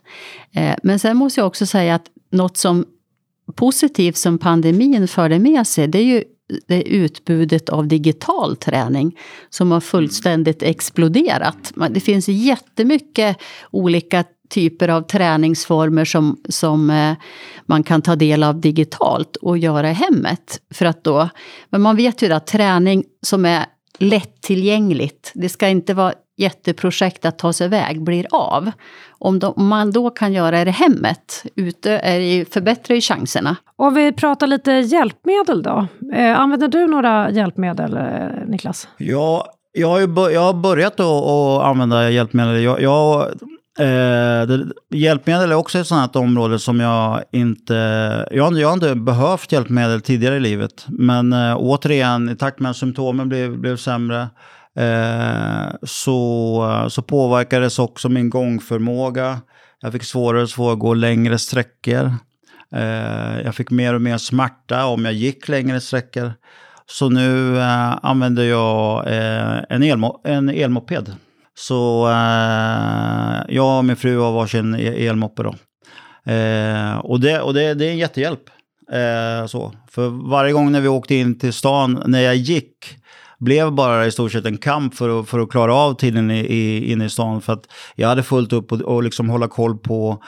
Eh, 0.56 0.76
men 0.84 0.99
sen 0.99 1.17
måste 1.17 1.39
jag 1.39 1.47
också 1.47 1.65
säga 1.65 1.95
att 1.95 2.06
något 2.32 2.58
som 2.58 2.86
positivt 3.56 4.17
som 4.17 4.38
pandemin 4.38 5.08
förde 5.08 5.39
med 5.39 5.67
sig, 5.67 5.88
det 5.88 5.99
är 5.99 6.04
ju 6.04 6.23
det 6.67 6.84
utbudet 6.84 7.69
av 7.69 7.88
digital 7.88 8.56
träning 8.56 9.17
som 9.49 9.71
har 9.71 9.79
fullständigt 9.79 10.63
exploderat. 10.63 11.73
Det 11.89 11.99
finns 11.99 12.27
jättemycket 12.27 13.38
olika 13.71 14.23
typer 14.49 14.89
av 14.89 15.01
träningsformer 15.01 16.06
som, 16.06 16.41
som 16.49 16.89
eh, 16.89 17.13
man 17.65 17.84
kan 17.84 18.01
ta 18.01 18.15
del 18.15 18.43
av 18.43 18.62
digitalt 18.62 19.36
och 19.36 19.58
göra 19.58 19.89
i 19.89 19.93
hemmet. 19.93 20.62
För 20.73 20.86
att 20.86 21.03
då, 21.03 21.29
men 21.69 21.82
man 21.82 21.95
vet 21.95 22.21
ju 22.21 22.34
att 22.34 22.47
träning 22.47 23.03
som 23.21 23.45
är 23.45 23.65
lättillgängligt, 23.99 25.32
det 25.36 25.49
ska 25.49 25.67
inte 25.67 25.93
vara 25.93 26.13
jätteprojekt 26.37 27.25
att 27.25 27.39
ta 27.39 27.53
sig 27.53 27.65
iväg 27.65 28.03
blir 28.03 28.25
av. 28.31 28.71
Om, 29.19 29.39
de, 29.39 29.53
om 29.53 29.67
man 29.67 29.91
då 29.91 30.09
kan 30.09 30.33
göra 30.33 30.65
det 30.65 30.71
hemmet, 30.71 31.45
ute, 31.55 31.91
är 31.91 32.19
det, 32.19 32.53
förbättrar 32.53 32.95
ju 32.95 33.01
chanserna. 33.01 33.55
Och 33.75 33.97
vi 33.97 34.11
pratar 34.11 34.47
lite 34.47 34.71
hjälpmedel 34.71 35.63
då. 35.63 35.87
Eh, 36.13 36.39
använder 36.39 36.67
du 36.67 36.87
några 36.87 37.31
hjälpmedel, 37.31 37.97
eh, 37.97 38.47
Niklas? 38.47 38.87
Ja, 38.97 39.45
jag 39.71 39.87
har, 39.87 39.99
ju 39.99 40.33
jag 40.33 40.41
har 40.41 40.53
börjat 40.53 40.99
att, 40.99 41.05
att 41.05 41.63
använda 41.63 42.09
hjälpmedel. 42.09 42.63
Jag, 42.63 42.81
jag 42.81 43.21
eh, 43.79 44.47
det, 44.47 44.65
hjälpmedel 44.89 45.51
är 45.51 45.55
också 45.55 45.79
ett 45.79 45.87
sådant 45.87 46.15
område 46.15 46.59
som 46.59 46.79
jag 46.79 47.23
inte... 47.31 47.73
Jag, 48.31 48.57
jag 48.57 48.67
har 48.67 48.73
inte 48.73 48.95
behövt 48.95 49.51
hjälpmedel 49.51 50.01
tidigare 50.01 50.35
i 50.35 50.39
livet. 50.39 50.85
Men 50.87 51.33
eh, 51.33 51.55
återigen, 51.57 52.29
i 52.29 52.35
takt 52.35 52.59
med 52.59 52.71
att 52.71 52.77
symptomen 52.77 53.29
blev, 53.29 53.57
blev 53.57 53.77
sämre 53.77 54.27
Eh, 54.77 55.75
så, 55.83 56.88
så 56.89 57.01
påverkades 57.01 57.79
också 57.79 58.09
min 58.09 58.29
gångförmåga. 58.29 59.41
Jag 59.81 59.91
fick 59.91 60.03
svårare 60.03 60.41
och 60.41 60.49
svårare 60.49 60.73
att 60.73 60.79
gå 60.79 60.93
längre 60.93 61.38
sträckor. 61.39 62.15
Eh, 62.75 63.41
jag 63.43 63.55
fick 63.55 63.69
mer 63.71 63.93
och 63.93 64.01
mer 64.01 64.17
smärta 64.17 64.86
om 64.86 65.05
jag 65.05 65.13
gick 65.13 65.47
längre 65.47 65.81
sträckor. 65.81 66.33
Så 66.86 67.09
nu 67.09 67.59
eh, 67.59 68.05
använder 68.05 68.43
jag 68.43 69.07
eh, 69.07 69.63
en, 69.69 69.83
elmo 69.83 70.21
en 70.23 70.49
elmoped. 70.49 71.15
Så 71.55 72.07
eh, 72.09 73.55
jag 73.55 73.77
och 73.77 73.86
min 73.86 73.95
fru 73.95 74.19
har 74.19 74.31
varsin 74.31 74.75
e, 74.75 75.07
elmoppe 75.07 75.43
då. 75.43 75.55
Eh, 76.31 76.97
och 76.97 77.19
det, 77.19 77.41
och 77.41 77.53
det, 77.53 77.73
det 77.73 77.86
är 77.86 77.91
en 77.91 77.97
jättehjälp. 77.97 78.43
Eh, 78.91 79.45
så. 79.45 79.73
För 79.89 80.29
varje 80.29 80.53
gång 80.53 80.71
när 80.71 80.81
vi 80.81 80.88
åkte 80.88 81.15
in 81.15 81.39
till 81.39 81.53
stan, 81.53 82.03
när 82.05 82.21
jag 82.21 82.36
gick, 82.36 82.97
blev 83.43 83.71
bara 83.71 84.06
i 84.06 84.12
stort 84.12 84.32
sett 84.32 84.45
en 84.45 84.58
kamp 84.58 84.95
för 84.95 85.19
att, 85.19 85.29
för 85.29 85.39
att 85.39 85.49
klara 85.49 85.75
av 85.75 85.93
tiden 85.93 86.32
i, 86.32 86.39
i, 86.39 86.91
inne 86.91 87.06
i 87.06 87.10
stan. 87.10 87.41
För 87.41 87.53
att 87.53 87.63
jag 87.95 88.08
hade 88.08 88.23
fullt 88.23 88.53
upp 88.53 88.71
och, 88.71 88.82
och 88.82 89.03
liksom 89.03 89.29
hålla 89.29 89.47
koll 89.47 89.77
på 89.77 90.23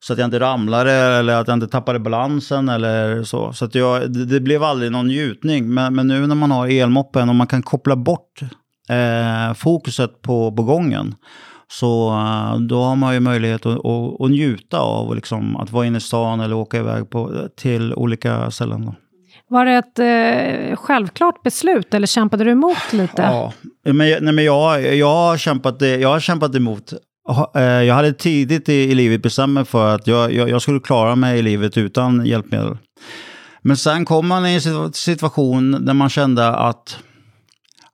så 0.00 0.12
att 0.12 0.18
jag 0.18 0.26
inte 0.26 0.40
ramlade 0.40 0.92
eller 0.92 1.40
att 1.40 1.48
jag 1.48 1.56
inte 1.56 1.68
tappade 1.68 1.98
balansen 1.98 2.68
eller 2.68 3.22
så. 3.22 3.52
Så 3.52 3.64
att 3.64 3.74
jag, 3.74 4.12
det, 4.12 4.24
det 4.24 4.40
blev 4.40 4.62
aldrig 4.62 4.92
någon 4.92 5.06
njutning. 5.06 5.74
Men, 5.74 5.94
men 5.94 6.06
nu 6.06 6.26
när 6.26 6.34
man 6.34 6.50
har 6.50 6.68
elmoppen 6.68 7.28
och 7.28 7.34
man 7.34 7.46
kan 7.46 7.62
koppla 7.62 7.96
bort 7.96 8.40
eh, 8.88 9.54
fokuset 9.54 10.22
på, 10.22 10.52
på 10.52 10.62
gången. 10.62 11.14
Så 11.68 12.10
eh, 12.10 12.56
då 12.58 12.82
har 12.82 12.96
man 12.96 13.14
ju 13.14 13.20
möjlighet 13.20 13.66
att, 13.66 13.86
att, 13.86 14.20
att 14.20 14.30
njuta 14.30 14.78
av 14.78 15.14
liksom, 15.14 15.56
att 15.56 15.72
vara 15.72 15.86
inne 15.86 15.98
i 15.98 16.00
stan 16.00 16.40
eller 16.40 16.56
åka 16.56 16.78
iväg 16.78 17.10
på, 17.10 17.48
till 17.56 17.94
olika 17.94 18.50
ställen. 18.50 18.86
Då. 18.86 18.94
Var 19.50 19.64
det 19.64 19.72
ett 19.72 19.98
eh, 19.98 20.76
självklart 20.76 21.42
beslut 21.42 21.94
eller 21.94 22.06
kämpade 22.06 22.44
du 22.44 22.50
emot 22.50 22.92
lite? 22.92 23.22
Ja, 23.22 23.52
men, 23.84 23.96
nej, 23.96 24.32
men 24.32 24.44
jag, 24.44 24.96
jag, 24.96 25.14
har 25.14 25.36
kämpat, 25.36 25.82
eh, 25.82 25.88
jag 25.88 26.08
har 26.08 26.20
kämpat 26.20 26.54
emot. 26.54 26.92
Eh, 27.54 27.62
jag 27.62 27.94
hade 27.94 28.12
tidigt 28.12 28.68
i, 28.68 28.72
i 28.72 28.94
livet 28.94 29.22
bestämt 29.22 29.52
mig 29.52 29.64
för 29.64 29.94
att 29.94 30.06
jag, 30.06 30.32
jag, 30.32 30.48
jag, 30.48 30.62
skulle 30.62 30.80
klara 30.80 31.16
mig 31.16 31.38
i 31.38 31.42
livet 31.42 31.76
utan 31.76 32.26
hjälpmedel. 32.26 32.76
Men 33.62 33.76
sen 33.76 34.04
kom 34.04 34.28
man 34.28 34.46
i 34.46 34.54
en 34.54 34.92
situation 34.92 35.84
där 35.84 35.94
man 35.94 36.08
kände 36.08 36.48
att 36.48 36.98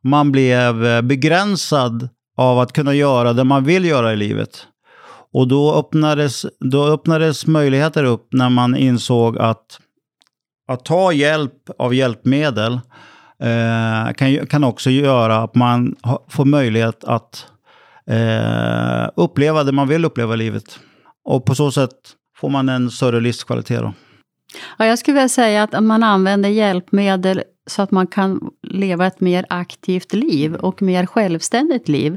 man 0.05 0.33
blev 0.33 0.87
eh, 0.87 1.03
begränsad 1.03 2.09
av 2.37 2.59
att 2.59 2.73
kunna 2.73 2.95
göra 2.95 3.33
det 3.33 3.45
man 3.45 3.65
vill 3.65 3.85
göra 3.85 4.13
i 4.13 4.17
livet. 4.17 4.67
Och 5.33 5.49
då 5.49 5.75
öppnades, 5.75 6.47
då 6.61 6.87
öppnades 6.87 7.47
möjligheter 7.47 8.05
upp 8.05 8.29
när 8.33 8.49
man 8.49 8.77
insåg 8.77 9.39
att 9.39 9.81
att 10.67 10.85
ta 10.85 11.13
hjälp 11.13 11.71
av 11.79 11.95
hjälpmedel 11.95 12.73
eh, 13.43 14.13
kan, 14.13 14.47
kan 14.47 14.65
också 14.65 14.91
göra 14.91 15.37
att 15.37 15.55
man 15.55 15.97
ha, 16.03 16.27
får 16.29 16.45
möjlighet 16.45 17.05
att 17.05 17.47
eh, 18.11 19.09
uppleva 19.17 19.65
det 19.65 19.73
man 19.73 19.89
vill 19.89 20.05
uppleva 20.05 20.35
i 20.35 20.37
livet. 20.37 20.79
Och 21.25 21.45
på 21.45 21.55
så 21.55 21.73
sätt 21.73 21.93
får 22.37 22.49
man 22.49 22.69
en 22.69 22.91
större 22.91 23.21
livskvalitet. 23.21 23.81
Då. 23.81 23.93
Ja, 24.79 24.87
jag 24.87 24.99
skulle 24.99 25.15
vilja 25.15 25.29
säga 25.29 25.63
att 25.63 25.85
man 25.85 26.03
använder 26.03 26.49
hjälpmedel 26.49 27.43
så 27.67 27.83
att 27.83 27.91
man 27.91 28.07
kan 28.07 28.41
leva 28.63 29.07
ett 29.07 29.21
mer 29.21 29.47
aktivt 29.49 30.13
liv 30.13 30.55
och 30.55 30.83
mer 30.83 31.07
självständigt 31.07 31.89
liv. 31.89 32.17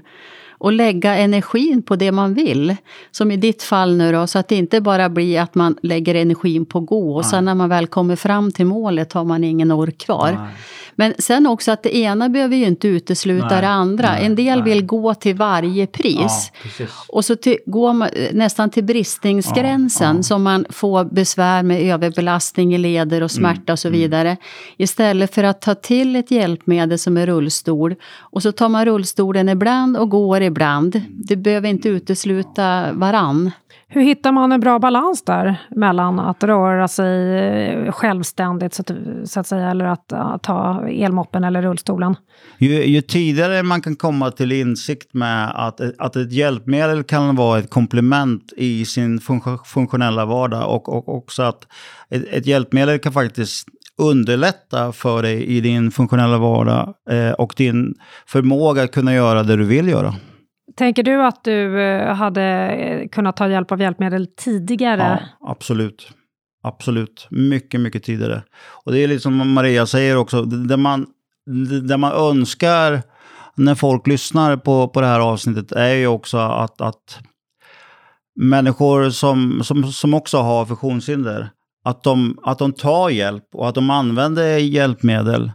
Och 0.60 0.74
lägga 0.74 1.15
energin 1.15 1.82
på 1.82 1.95
det 1.95 2.12
man 2.12 2.34
vill. 2.34 2.76
Som 3.12 3.32
i 3.32 3.38
ditt 3.38 3.63
fall 3.63 3.98
nu 3.98 4.12
då, 4.12 4.28
så 4.28 4.39
att 4.39 4.48
det 4.48 4.56
inte 4.56 4.82
bara 4.82 5.10
blir 5.10 5.41
att 5.41 5.56
man 5.56 5.76
lägger 5.82 6.15
energin 6.15 6.65
på 6.65 6.80
gå 6.80 7.15
och 7.15 7.22
Nej. 7.22 7.32
sen 7.32 7.45
när 7.45 7.56
man 7.56 7.69
väl 7.69 7.88
kommer 7.88 8.15
fram 8.15 8.52
till 8.52 8.65
målet 8.65 9.13
har 9.13 9.24
man 9.24 9.43
ingen 9.43 9.72
ork 9.72 9.98
kvar. 9.98 10.32
Nej. 10.32 10.48
Men 10.99 11.13
sen 11.17 11.47
också 11.47 11.71
att 11.71 11.83
det 11.83 11.95
ena 11.95 12.29
behöver 12.29 12.55
ju 12.55 12.65
inte 12.65 12.88
utesluta 12.88 13.47
nej, 13.47 13.62
det 13.62 13.67
andra. 13.67 14.12
Nej, 14.12 14.25
en 14.25 14.35
del 14.35 14.63
nej. 14.63 14.73
vill 14.73 14.85
gå 14.85 15.13
till 15.13 15.35
varje 15.35 15.88
pris. 15.88 16.51
Ja, 16.77 16.85
och 17.07 17.25
så 17.25 17.35
till, 17.35 17.57
går 17.65 17.93
man 17.93 18.09
nästan 18.31 18.69
till 18.69 18.83
bristningsgränsen 18.83 20.15
ja, 20.15 20.19
ja. 20.19 20.23
som 20.23 20.43
man 20.43 20.65
får 20.69 21.05
besvär 21.05 21.63
med 21.63 21.81
överbelastning 21.81 22.75
i 22.75 22.77
leder 22.77 23.23
och 23.23 23.31
smärta 23.31 23.62
mm, 23.62 23.73
och 23.73 23.79
så 23.79 23.88
mm. 23.88 23.99
vidare. 23.99 24.29
Mm. 24.29 24.41
Istället 24.77 25.35
för 25.35 25.43
att 25.43 25.62
ta 25.62 25.75
till 25.75 26.15
ett 26.15 26.31
hjälpmedel 26.31 26.99
som 26.99 27.17
är 27.17 27.27
rullstol. 27.27 27.95
Och 28.19 28.43
så 28.43 28.51
tar 28.51 28.69
man 28.69 28.85
rullstolen 28.85 29.49
ibland 29.49 29.97
och 29.97 30.09
går 30.09 30.41
ibland. 30.41 30.95
Mm. 30.95 31.07
Det 31.09 31.35
behöver 31.35 31.69
inte 31.69 31.89
utesluta 31.89 32.91
varann. 32.93 33.51
Hur 33.88 34.01
hittar 34.01 34.32
man 34.32 34.51
en 34.51 34.60
bra 34.60 34.79
balans 34.79 35.23
där 35.23 35.55
mellan 35.75 36.19
att 36.19 36.43
röra 36.43 36.88
sig 36.88 37.39
eh, 37.39 37.91
självständigt 37.91 38.73
så 38.73 38.82
att, 38.82 38.91
så 39.23 39.39
att 39.39 39.47
säga, 39.47 39.69
eller 39.69 39.86
att, 39.86 40.13
uh, 40.13 40.38
ta 40.38 40.88
elmoppen 40.88 41.43
eller 41.43 41.62
rullstolen? 41.62 42.15
Ju, 42.58 42.86
ju, 42.86 43.01
tidigare 43.01 43.63
man 43.63 43.82
kan 43.82 43.95
komma 43.95 44.32
till 44.32 44.51
insikt 44.51 45.13
med 45.13 45.51
att, 45.55 45.82
att 45.97 46.15
ett 46.15 46.32
hjälpmedel 46.32 47.03
kan 47.03 47.36
vara 47.36 47.60
ett 47.60 47.69
komplement 47.69 48.53
i 48.58 48.86
sin 48.86 49.19
funktionella 49.65 50.25
vardag 50.25 50.75
och, 50.75 50.89
och 50.89 51.17
också 51.17 51.43
att 51.43 51.67
ett, 52.10 52.23
ett 52.32 52.45
hjälpmedel 52.45 52.99
kan 52.99 53.13
faktiskt 53.13 53.67
underlätta 53.97 54.91
för 54.91 55.21
dig 55.21 55.45
i 55.45 55.62
din 55.62 55.91
funktionella 55.91 56.38
vardag 56.38 56.93
eh, 57.10 57.32
och 57.32 57.53
din 57.58 57.95
förmåga 58.27 58.84
att 58.84 58.91
kunna 58.91 59.13
göra 59.13 59.43
det 59.43 59.55
du 59.55 59.63
vill 59.63 59.88
göra. 59.88 60.15
Tänker 60.75 61.03
du 61.03 61.23
att 61.23 61.43
du 61.43 61.82
eh, 61.82 62.15
hade 62.15 62.43
eh, 62.69 63.08
kunnat 63.08 63.38
ta 63.38 63.49
hjälp 63.49 63.71
av 63.71 63.82
hjälpmedel 63.82 64.27
tidigare? 64.38 65.27
Ja, 65.39 65.49
absolut. 65.49 66.12
Absolut. 66.63 67.27
Mycket, 67.29 67.82
mycket 67.82 68.03
tidigare. 68.03 68.43
Och 68.86 68.91
det 68.91 68.99
är 68.99 69.08
lite 69.08 69.21
som 69.21 69.53
Maria 69.53 69.86
säger 69.86 70.17
också, 70.17 70.41
det 70.41 70.77
man, 70.77 71.05
det 71.88 71.97
man 71.97 72.12
önskar 72.12 73.01
när 73.55 73.75
folk 73.75 74.08
lyssnar 74.08 74.58
på, 74.58 74.88
på 74.88 75.01
det 75.01 75.08
här 75.08 75.19
avsnittet 75.19 75.71
är 75.71 75.93
ju 75.93 76.08
också 76.08 76.38
att, 76.38 76.82
att 76.82 77.19
människor 78.36 79.10
som, 79.10 79.63
som, 79.63 79.84
som 79.91 80.13
också 80.13 80.38
har 80.38 80.65
funktionshinder, 80.65 81.49
att 81.84 82.03
de, 82.03 82.39
att 82.43 82.60
de 82.60 82.73
tar 82.73 83.10
hjälp 83.10 83.43
och 83.53 83.69
att 83.69 83.75
de 83.75 83.89
använder 83.89 84.58
hjälpmedel 84.58 85.51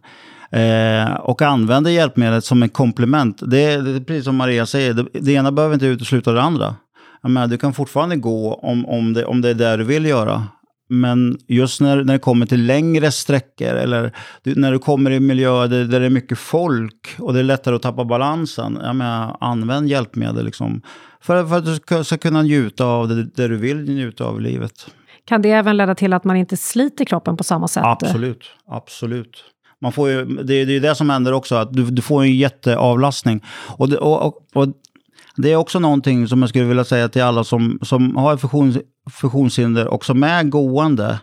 eh, 0.54 1.14
och 1.14 1.42
använder 1.42 1.90
hjälpmedlet 1.90 2.44
som 2.44 2.62
en 2.62 2.68
komplement. 2.68 3.38
Det, 3.40 3.76
det 3.76 3.90
är 3.90 4.00
precis 4.00 4.24
som 4.24 4.36
Maria 4.36 4.66
säger, 4.66 4.94
det, 4.94 5.06
det 5.12 5.32
ena 5.32 5.52
behöver 5.52 5.74
inte 5.74 5.86
utesluta 5.86 6.32
det 6.32 6.42
andra. 6.42 6.74
menar, 7.22 7.46
du 7.46 7.58
kan 7.58 7.72
fortfarande 7.72 8.16
gå 8.16 8.54
om, 8.54 8.86
om, 8.86 9.12
det, 9.12 9.24
om 9.24 9.40
det 9.40 9.50
är 9.50 9.54
det 9.54 9.76
du 9.76 9.84
vill 9.84 10.04
göra. 10.04 10.42
Men 10.88 11.38
just 11.48 11.80
när, 11.80 12.04
när 12.04 12.12
det 12.12 12.18
kommer 12.18 12.46
till 12.46 12.66
längre 12.66 13.10
sträckor 13.10 13.68
eller 13.68 14.12
du, 14.42 14.54
när 14.54 14.72
du 14.72 14.78
kommer 14.78 15.10
i 15.10 15.20
miljöer 15.20 15.68
där, 15.68 15.84
där, 15.84 16.00
det 16.00 16.06
är 16.06 16.10
mycket 16.10 16.38
folk 16.38 17.16
och 17.18 17.32
det 17.34 17.38
är 17.38 17.44
lättare 17.44 17.74
att 17.74 17.82
tappa 17.82 18.04
balansen, 18.04 18.78
jag 18.82 18.96
menar, 18.96 19.36
använd 19.40 19.88
hjälpmedel 19.88 20.44
liksom, 20.44 20.82
för, 21.20 21.46
för 21.46 21.58
att 21.58 21.64
du 21.64 21.76
ska, 21.76 22.04
ska 22.04 22.18
kunna 22.18 22.42
njuta 22.42 22.84
av 22.84 23.08
det, 23.08 23.22
det 23.22 23.48
du 23.48 23.56
vill 23.56 23.76
njuta 23.76 24.24
av 24.24 24.40
i 24.40 24.42
livet. 24.42 24.86
Kan 25.24 25.42
det 25.42 25.50
även 25.50 25.76
leda 25.76 25.94
till 25.94 26.12
att 26.12 26.24
man 26.24 26.36
inte 26.36 26.56
sliter 26.56 27.04
kroppen 27.04 27.36
på 27.36 27.44
samma 27.44 27.68
sätt? 27.68 27.84
Absolut, 27.84 28.44
absolut. 28.66 29.53
Man 29.84 29.92
får 29.92 30.10
ju, 30.10 30.24
det, 30.24 30.64
det 30.64 30.76
är 30.76 30.80
det 30.80 30.94
som 30.94 31.10
händer 31.10 31.32
också, 31.32 31.54
att 31.54 31.72
du, 31.72 31.84
du 31.84 32.02
får 32.02 32.22
en 32.22 32.36
jätteavlastning. 32.36 33.44
Och 33.76 33.88
det, 33.88 33.96
och, 33.96 34.26
och, 34.26 34.46
och 34.54 34.68
det 35.36 35.52
är 35.52 35.56
också 35.56 35.78
någonting 35.78 36.28
som 36.28 36.40
jag 36.40 36.48
skulle 36.48 36.64
vilja 36.64 36.84
säga 36.84 37.08
till 37.08 37.22
alla 37.22 37.44
som, 37.44 37.78
som 37.82 38.16
har 38.16 38.36
funktions, 38.36 38.78
funktionshinder 39.10 39.88
och 39.88 40.04
som 40.04 40.22
är 40.22 40.42
gående. 40.42 41.20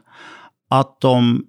Att 0.69 1.01
de 1.01 1.43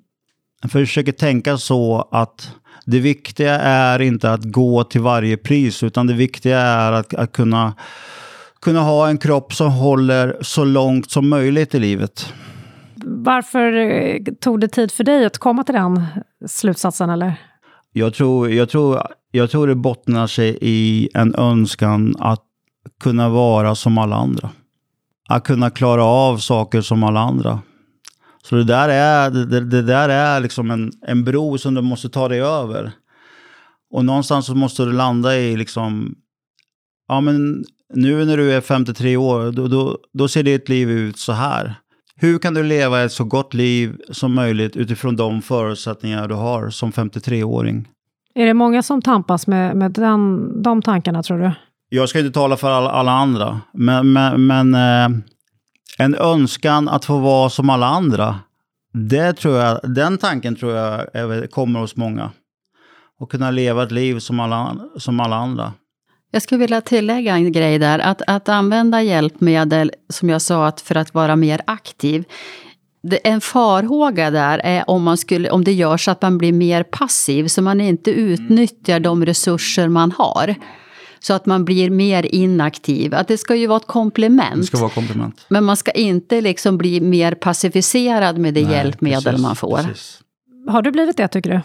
försöker 0.68 1.12
tänka 1.12 1.58
så 1.58 2.08
att 2.10 2.50
det 2.86 3.00
viktiga 3.00 3.60
är 3.60 4.02
inte 4.02 4.32
att 4.32 4.44
gå 4.44 4.84
till 4.84 5.00
varje 5.00 5.36
pris, 5.36 5.82
utan 5.82 6.06
det 6.06 6.14
viktiga 6.14 6.58
är 6.60 6.92
att, 6.92 7.14
att 7.14 7.32
kunna, 7.32 7.74
kunna 8.60 8.80
ha 8.80 9.08
en 9.08 9.18
kropp 9.18 9.54
som 9.54 9.72
håller 9.72 10.36
så 10.40 10.64
långt 10.64 11.10
som 11.10 11.28
möjligt 11.28 11.74
i 11.74 11.78
livet 11.78 12.32
varför 13.04 13.72
eh, 13.72 14.22
tog 14.40 14.60
det 14.60 14.68
tid 14.68 14.92
för 14.92 15.04
dig 15.04 15.26
att 15.26 15.38
komma 15.38 15.64
till 15.64 15.74
den 15.74 16.06
slutsatsen? 16.46 17.10
Eller? 17.10 17.34
Jag, 17.92 18.14
tror, 18.14 18.50
jag, 18.50 18.68
tror, 18.68 19.02
jag 19.30 19.50
tror 19.50 19.66
det 19.66 19.74
bottnar 19.74 20.26
sig 20.26 20.58
i 20.60 21.08
en 21.14 21.34
önskan 21.34 22.14
att 22.18 22.44
kunna 23.00 23.28
vara 23.28 23.74
som 23.74 23.98
alla 23.98 24.16
andra. 24.16 24.50
Att 25.28 25.44
kunna 25.44 25.70
klara 25.70 26.04
av 26.04 26.36
saker 26.36 26.80
som 26.80 27.02
alla 27.02 27.20
andra. 27.20 27.60
Så 28.42 28.54
det 28.54 28.64
där 28.64 28.88
är, 28.88 29.30
det, 29.30 29.60
det 29.60 29.82
där 29.82 30.08
är 30.08 30.40
liksom 30.40 30.70
en, 30.70 30.92
en 31.06 31.24
bro 31.24 31.58
som 31.58 31.74
du 31.74 31.82
måste 31.82 32.08
ta 32.08 32.28
dig 32.28 32.40
över. 32.40 32.92
Och 33.90 34.04
någonstans 34.04 34.46
så 34.46 34.54
måste 34.54 34.84
du 34.84 34.92
landa 34.92 35.36
i 35.36 35.56
liksom, 35.56 36.14
ja 37.08 37.20
men 37.20 37.64
nu 37.94 38.24
när 38.24 38.36
du 38.36 38.52
är 38.52 38.60
53 38.60 39.16
år, 39.16 39.52
då, 39.52 39.68
då, 39.68 39.98
då 40.12 40.28
ser 40.28 40.42
ditt 40.42 40.68
liv 40.68 40.90
ut 40.90 41.18
så 41.18 41.32
här. 41.32 41.74
Hur 42.22 42.38
kan 42.38 42.54
du 42.54 42.62
leva 42.62 43.02
ett 43.02 43.12
så 43.12 43.24
gott 43.24 43.54
liv 43.54 44.00
som 44.10 44.34
möjligt 44.34 44.76
utifrån 44.76 45.16
de 45.16 45.42
förutsättningar 45.42 46.28
du 46.28 46.34
har 46.34 46.70
som 46.70 46.92
53-åring? 46.92 47.88
Är 48.34 48.46
det 48.46 48.54
många 48.54 48.82
som 48.82 49.02
tampas 49.02 49.46
med, 49.46 49.76
med 49.76 49.92
den, 49.92 50.62
de 50.62 50.82
tankarna, 50.82 51.22
tror 51.22 51.38
du? 51.38 51.52
Jag 51.88 52.08
ska 52.08 52.18
inte 52.18 52.30
tala 52.30 52.56
för 52.56 52.70
alla, 52.70 52.90
alla 52.90 53.12
andra, 53.12 53.60
men, 53.72 54.12
men, 54.12 54.46
men 54.46 54.74
eh, 54.74 55.18
en 55.98 56.14
önskan 56.14 56.88
att 56.88 57.04
få 57.04 57.18
vara 57.18 57.50
som 57.50 57.70
alla 57.70 57.86
andra, 57.86 58.38
det 58.92 59.32
tror 59.32 59.56
jag, 59.56 59.80
den 59.94 60.18
tanken 60.18 60.56
tror 60.56 60.72
jag 60.72 61.14
är, 61.14 61.46
kommer 61.46 61.80
hos 61.80 61.96
många. 61.96 62.30
Och 63.20 63.30
kunna 63.30 63.50
leva 63.50 63.82
ett 63.82 63.92
liv 63.92 64.18
som 64.18 64.40
alla, 64.40 64.76
som 64.96 65.20
alla 65.20 65.36
andra. 65.36 65.72
Jag 66.34 66.42
skulle 66.42 66.58
vilja 66.58 66.80
tillägga 66.80 67.34
en 67.34 67.52
grej 67.52 67.78
där. 67.78 67.98
Att, 67.98 68.22
att 68.26 68.48
använda 68.48 69.02
hjälpmedel, 69.02 69.92
som 70.08 70.28
jag 70.28 70.42
sa, 70.42 70.66
att 70.66 70.80
för 70.80 70.94
att 70.94 71.14
vara 71.14 71.36
mer 71.36 71.60
aktiv. 71.64 72.24
det, 73.02 73.16
en 73.16 73.40
farhåga 73.40 74.30
där 74.30 74.58
är 74.58 74.90
om, 74.90 75.02
man 75.02 75.16
skulle, 75.16 75.50
om 75.50 75.64
det 75.64 75.72
gör 75.72 75.96
så 75.96 76.10
att 76.10 76.22
man 76.22 76.38
blir 76.38 76.52
mer 76.52 76.82
passiv, 76.82 77.48
så 77.48 77.62
man 77.62 77.80
inte 77.80 78.10
utnyttjar 78.10 79.00
de 79.00 79.26
resurser 79.26 79.88
man 79.88 80.12
har. 80.12 80.54
Så 81.20 81.34
att 81.34 81.46
man 81.46 81.64
blir 81.64 81.90
mer 81.90 82.34
inaktiv. 82.34 83.14
Att 83.14 83.28
det 83.28 83.38
ska 83.38 83.54
ju 83.54 83.66
vara 83.66 83.76
ett 83.76 83.86
komplement. 83.86 84.56
Det 84.56 84.66
ska 84.66 84.78
vara 84.78 84.90
komplement. 84.90 85.46
Men 85.48 85.64
man 85.64 85.76
ska 85.76 85.90
inte 85.90 86.40
liksom 86.40 86.78
bli 86.78 87.00
mer 87.00 87.34
pacificerad 87.34 88.38
med 88.38 88.54
det 88.54 88.62
Nej, 88.62 88.72
hjälpmedel 88.72 89.22
precis, 89.24 89.42
man 89.42 89.56
får. 89.56 89.82
Precis. 89.82 90.20
Har 90.68 90.82
du 90.82 90.90
blivit 90.90 91.16
det 91.16 91.28
tycker 91.28 91.50
du? 91.50 91.60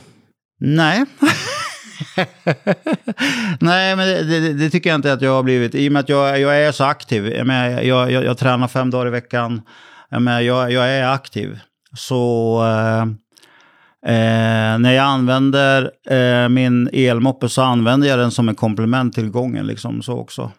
Nej. 0.60 1.06
Nej, 3.60 3.96
men 3.96 4.08
det, 4.08 4.24
det, 4.24 4.54
det, 4.54 4.70
tycker 4.70 4.90
jag 4.90 4.98
inte 4.98 5.14
att 5.14 5.22
jag 5.22 5.32
har 5.32 5.44
blivit. 5.44 5.76
I 5.76 5.88
och 5.88 5.92
med 5.92 6.00
att 6.00 6.10
jag, 6.10 6.40
jag 6.40 6.62
är 6.62 6.72
så 6.72 6.84
aktiv. 6.84 7.28
Jag, 7.28 7.48
menar, 7.48 7.82
jag, 7.82 8.12
jag, 8.12 8.24
jag 8.24 8.38
tränar 8.38 8.68
fem 8.68 8.90
dagar 8.90 9.08
i 9.08 9.10
veckan. 9.10 9.62
Jag, 10.10 10.22
menar, 10.22 10.42
jag, 10.42 10.72
jag 10.72 10.90
är 10.90 11.10
aktiv. 11.10 11.60
Så 11.96 12.62
eh, 12.64 13.02
eh, 14.14 14.80
när 14.80 14.92
jag 14.92 15.06
använder 15.06 15.92
eh, 16.10 16.50
min 16.50 16.90
elmoppe 16.94 17.50
så 17.50 17.62
använder 17.62 18.08
jag 18.08 18.20
den 18.20 18.32
som 18.32 18.50
en 18.50 18.56
komplement 18.56 19.16
till 19.16 19.30
gången. 19.30 19.68
Liksom, 19.68 20.02
så 20.02 20.14
också. 20.14 20.52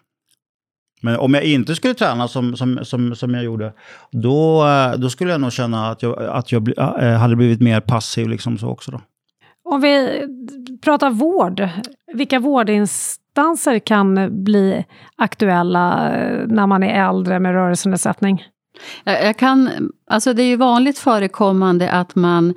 Men 1.01 1.17
om 1.17 1.33
jag 1.33 1.43
inte 1.43 1.75
skulle 1.75 1.93
träna 1.93 2.27
som, 2.27 2.55
som, 2.55 2.85
som, 2.85 3.15
som 3.15 3.33
jag 3.33 3.43
gjorde, 3.43 3.73
då, 4.11 4.67
eh, 4.67 4.93
då 4.93 5.09
skulle 5.09 5.31
jag 5.31 5.41
nog 5.41 5.53
känna 5.53 5.89
att 5.89 6.03
jag, 6.03 6.23
att 6.23 6.51
jag 6.51 6.77
eh, 6.77 7.17
hade 7.17 7.35
blivit 7.35 7.61
mer 7.61 7.81
passiv. 7.81 8.29
Liksom, 8.29 8.57
så 8.57 8.69
också 8.69 8.91
då. 8.91 9.01
Om 9.71 9.81
vi 9.81 10.23
pratar 10.81 11.09
vård, 11.09 11.69
vilka 12.13 12.39
vårdinstanser 12.39 13.79
kan 13.79 14.43
bli 14.43 14.85
aktuella 15.15 16.15
eh, 16.15 16.47
när 16.47 16.67
man 16.67 16.83
är 16.83 17.09
äldre 17.09 17.39
med 17.39 17.51
rörelsenedsättning? 17.53 18.43
Jag 19.03 19.37
kan, 19.37 19.69
alltså 20.07 20.33
det 20.33 20.43
är 20.43 20.47
ju 20.47 20.55
vanligt 20.55 20.97
förekommande 20.97 21.91
att 21.91 22.15
man 22.15 22.53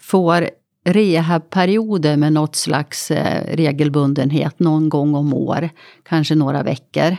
får 0.00 0.48
rehabperioder 0.84 2.16
med 2.16 2.32
något 2.32 2.56
slags 2.56 3.10
eh, 3.10 3.56
regelbundenhet 3.56 4.58
någon 4.58 4.88
gång 4.88 5.14
om 5.14 5.34
år, 5.34 5.70
kanske 6.02 6.34
några 6.34 6.62
veckor. 6.62 7.16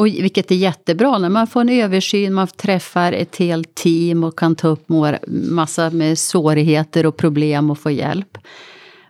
Och 0.00 0.06
vilket 0.06 0.50
är 0.50 0.54
jättebra 0.54 1.18
när 1.18 1.28
man 1.28 1.46
får 1.46 1.60
en 1.60 1.68
översyn, 1.68 2.34
man 2.34 2.46
träffar 2.46 3.12
ett 3.12 3.36
helt 3.36 3.74
team 3.74 4.24
och 4.24 4.38
kan 4.38 4.56
ta 4.56 4.68
upp 4.68 4.84
massa 5.28 5.90
med 5.90 6.18
svårigheter 6.18 7.06
och 7.06 7.16
problem 7.16 7.70
och 7.70 7.78
få 7.78 7.90
hjälp. 7.90 8.38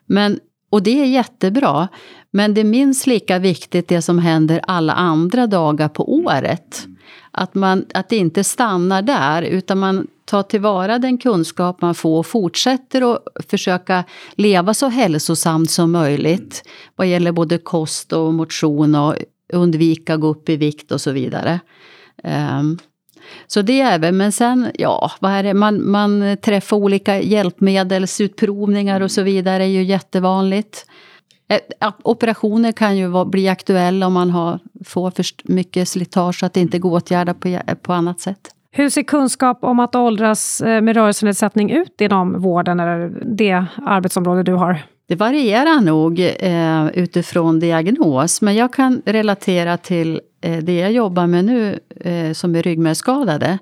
Men, 0.07 0.40
och 0.70 0.83
det 0.83 1.00
är 1.00 1.05
jättebra. 1.05 1.88
Men 2.31 2.55
det 2.55 2.61
är 2.61 2.64
minst 2.64 3.07
lika 3.07 3.38
viktigt 3.38 3.88
det 3.88 4.03
som 4.03 4.18
händer 4.18 4.61
alla 4.66 4.92
andra 4.92 5.46
dagar 5.46 5.88
på 5.88 6.14
året. 6.14 6.87
Att, 7.31 7.55
man, 7.55 7.85
att 7.94 8.09
det 8.09 8.16
inte 8.16 8.44
stannar 8.44 9.03
där, 9.03 9.42
utan 9.42 9.79
man 9.79 10.07
tar 10.24 10.42
tillvara 10.42 10.98
den 10.98 11.18
kunskap 11.18 11.81
man 11.81 11.94
får 11.94 12.18
och 12.18 12.26
fortsätter 12.26 13.12
att 13.12 13.22
försöka 13.50 14.05
leva 14.35 14.74
så 14.74 14.88
hälsosamt 14.88 15.70
som 15.70 15.92
möjligt. 15.92 16.62
Vad 16.96 17.07
gäller 17.07 17.33
både 17.33 17.59
kost 17.59 18.12
och 18.12 18.35
motion 18.35 18.94
och 18.94 19.14
undvika 19.53 20.15
att 20.15 20.21
gå 20.21 20.27
upp 20.27 20.49
i 20.49 20.57
vikt 20.57 20.93
och 20.93 21.01
så 21.01 21.13
vidare. 21.13 21.61
Um, 22.25 22.79
så 23.47 23.63
det 23.63 23.81
är 23.81 23.99
väl, 23.99 24.15
men 24.15 24.33
sen, 24.33 24.71
ja, 24.75 25.11
vad 25.21 25.33
är 25.33 25.43
det? 25.43 25.55
Man, 25.55 25.91
man 25.91 26.37
träffar 26.43 26.77
olika 26.77 27.21
hjälpmedelsutprovningar 27.21 29.01
och 29.01 29.11
så 29.11 29.23
vidare, 29.23 29.65
är 29.65 29.69
ju 29.69 29.83
jättevanligt. 29.83 30.87
Operationer 32.03 32.73
kan 32.73 32.97
ju 32.97 33.25
bli 33.25 33.49
aktuella 33.49 34.07
om 34.07 34.13
man 34.13 34.31
har, 34.31 34.59
får 34.85 35.11
för 35.11 35.25
mycket 35.45 35.89
slitage 35.89 36.39
så 36.39 36.47
att 36.47 36.55
det 36.55 36.61
inte 36.61 36.79
går 36.79 36.97
att 36.97 37.03
åtgärda 37.03 37.35
på, 37.35 37.59
på 37.83 37.93
annat 37.93 38.21
sätt. 38.21 38.51
Hur 38.73 38.91
ser 38.91 39.03
kunskap 39.03 39.59
om 39.65 39.81
att 39.81 39.95
åldras 39.95 40.61
eh, 40.61 40.81
med 40.81 40.97
rörelsenedsättning 40.97 41.71
ut 41.71 42.01
inom 42.01 42.43
vården 42.43 42.81
eller 42.81 43.23
det 43.37 43.65
arbetsområde 43.87 44.43
du 44.43 44.53
har? 44.53 44.83
Det 45.11 45.16
varierar 45.16 45.81
nog 45.81 46.20
eh, 46.20 46.87
utifrån 46.87 47.61
diagnos, 47.61 48.42
men 48.42 48.55
jag 48.55 48.73
kan 48.73 49.03
relatera 49.07 49.77
till 49.77 50.20
eh, 50.40 50.59
det 50.59 50.77
jag 50.77 50.92
jobbar 50.92 51.27
med 51.27 51.44
nu 51.44 51.79
eh, 52.01 52.33
som 52.33 52.57
är 52.57 52.62
ryggmärgsskadade. 52.62 53.59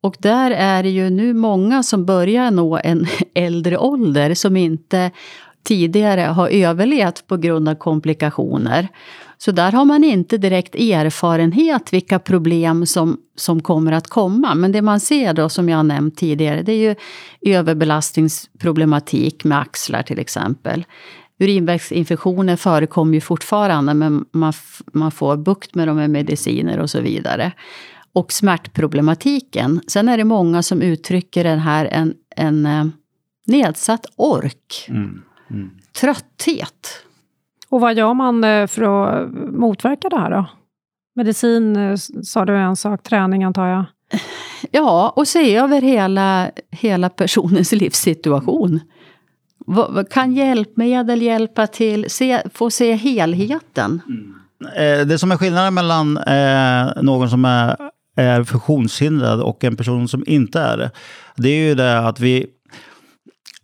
Och 0.00 0.16
där 0.18 0.50
är 0.50 0.82
det 0.82 0.88
ju 0.88 1.10
nu 1.10 1.34
många 1.34 1.82
som 1.82 2.04
börjar 2.04 2.50
nå 2.50 2.78
en 2.84 3.06
äldre 3.34 3.78
ålder 3.78 4.34
som 4.34 4.56
inte 4.56 5.10
tidigare 5.62 6.20
har 6.20 6.48
överlevt 6.48 7.26
på 7.26 7.36
grund 7.36 7.68
av 7.68 7.74
komplikationer. 7.74 8.88
Så 9.38 9.52
där 9.52 9.72
har 9.72 9.84
man 9.84 10.04
inte 10.04 10.38
direkt 10.38 10.74
erfarenhet 10.74 11.92
vilka 11.92 12.18
problem 12.18 12.86
som, 12.86 13.20
som 13.36 13.62
kommer 13.62 13.92
att 13.92 14.08
komma. 14.08 14.54
Men 14.54 14.72
det 14.72 14.82
man 14.82 15.00
ser 15.00 15.34
då, 15.34 15.48
som 15.48 15.68
jag 15.68 15.86
nämnt 15.86 16.16
tidigare, 16.16 16.62
det 16.62 16.72
är 16.72 16.76
ju 16.76 16.94
överbelastningsproblematik 17.54 19.44
med 19.44 19.58
axlar 19.58 20.02
till 20.02 20.18
exempel. 20.18 20.84
Urinvägsinfektioner 21.38 22.56
förekommer 22.56 23.14
ju 23.14 23.20
fortfarande, 23.20 23.94
men 23.94 24.24
man, 24.32 24.52
man 24.92 25.10
får 25.10 25.36
bukt 25.36 25.74
med 25.74 25.88
dem 25.88 25.96
med 25.96 26.10
mediciner 26.10 26.78
och 26.78 26.90
så 26.90 27.00
vidare. 27.00 27.52
Och 28.12 28.32
smärtproblematiken. 28.32 29.80
Sen 29.86 30.08
är 30.08 30.18
det 30.18 30.24
många 30.24 30.62
som 30.62 30.82
uttrycker 30.82 31.44
den 31.44 31.58
här 31.58 31.84
en, 31.84 32.14
en 32.36 32.66
eh, 32.66 32.86
nedsatt 33.46 34.06
ork. 34.16 34.86
Mm. 34.88 35.22
Mm. 35.50 35.70
Trötthet. 36.00 37.05
Och 37.68 37.80
vad 37.80 37.96
gör 37.96 38.14
man 38.14 38.44
eh, 38.44 38.66
för 38.66 38.82
att 38.82 39.32
motverka 39.34 40.08
det 40.08 40.18
här 40.18 40.30
då? 40.30 40.46
Medicin 41.14 41.76
eh, 41.76 41.96
sa 42.22 42.44
du 42.44 42.56
en 42.56 42.76
sak, 42.76 43.02
träning 43.02 43.44
antar 43.44 43.66
jag? 43.66 43.84
Ja, 44.70 45.12
och 45.16 45.28
se 45.28 45.56
över 45.56 45.80
hela, 45.80 46.50
hela 46.70 47.08
personens 47.08 47.72
livssituation. 47.82 48.80
Kan 50.10 50.32
hjälpmedel 50.32 51.22
hjälpa 51.22 51.66
till? 51.66 52.10
Se, 52.10 52.42
få 52.54 52.70
se 52.70 52.94
helheten. 52.94 54.02
Mm. 54.08 55.00
Eh, 55.00 55.06
det 55.06 55.18
som 55.18 55.32
är 55.32 55.36
skillnaden 55.36 55.74
mellan 55.74 56.18
någon 57.02 57.30
som 57.30 57.44
är, 57.44 57.76
är 58.16 58.44
funktionshindrad 58.44 59.40
och 59.40 59.64
en 59.64 59.76
person 59.76 60.08
som 60.08 60.24
inte 60.26 60.60
är 60.60 60.76
det, 60.76 60.90
det 61.36 61.48
är 61.48 61.68
ju 61.68 61.74
det 61.74 61.98
att 61.98 62.20
vi 62.20 62.46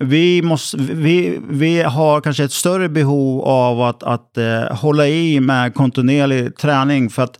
vi, 0.02 0.42
måste, 0.42 0.76
vi, 0.76 1.40
vi 1.48 1.82
har 1.82 2.20
kanske 2.20 2.44
ett 2.44 2.52
större 2.52 2.88
behov 2.88 3.42
av 3.42 3.82
att, 3.82 4.02
att 4.02 4.38
eh, 4.38 4.76
hålla 4.76 5.08
i 5.08 5.40
med 5.40 5.74
kontinuerlig 5.74 6.56
träning. 6.56 7.10
För 7.10 7.22
att 7.22 7.38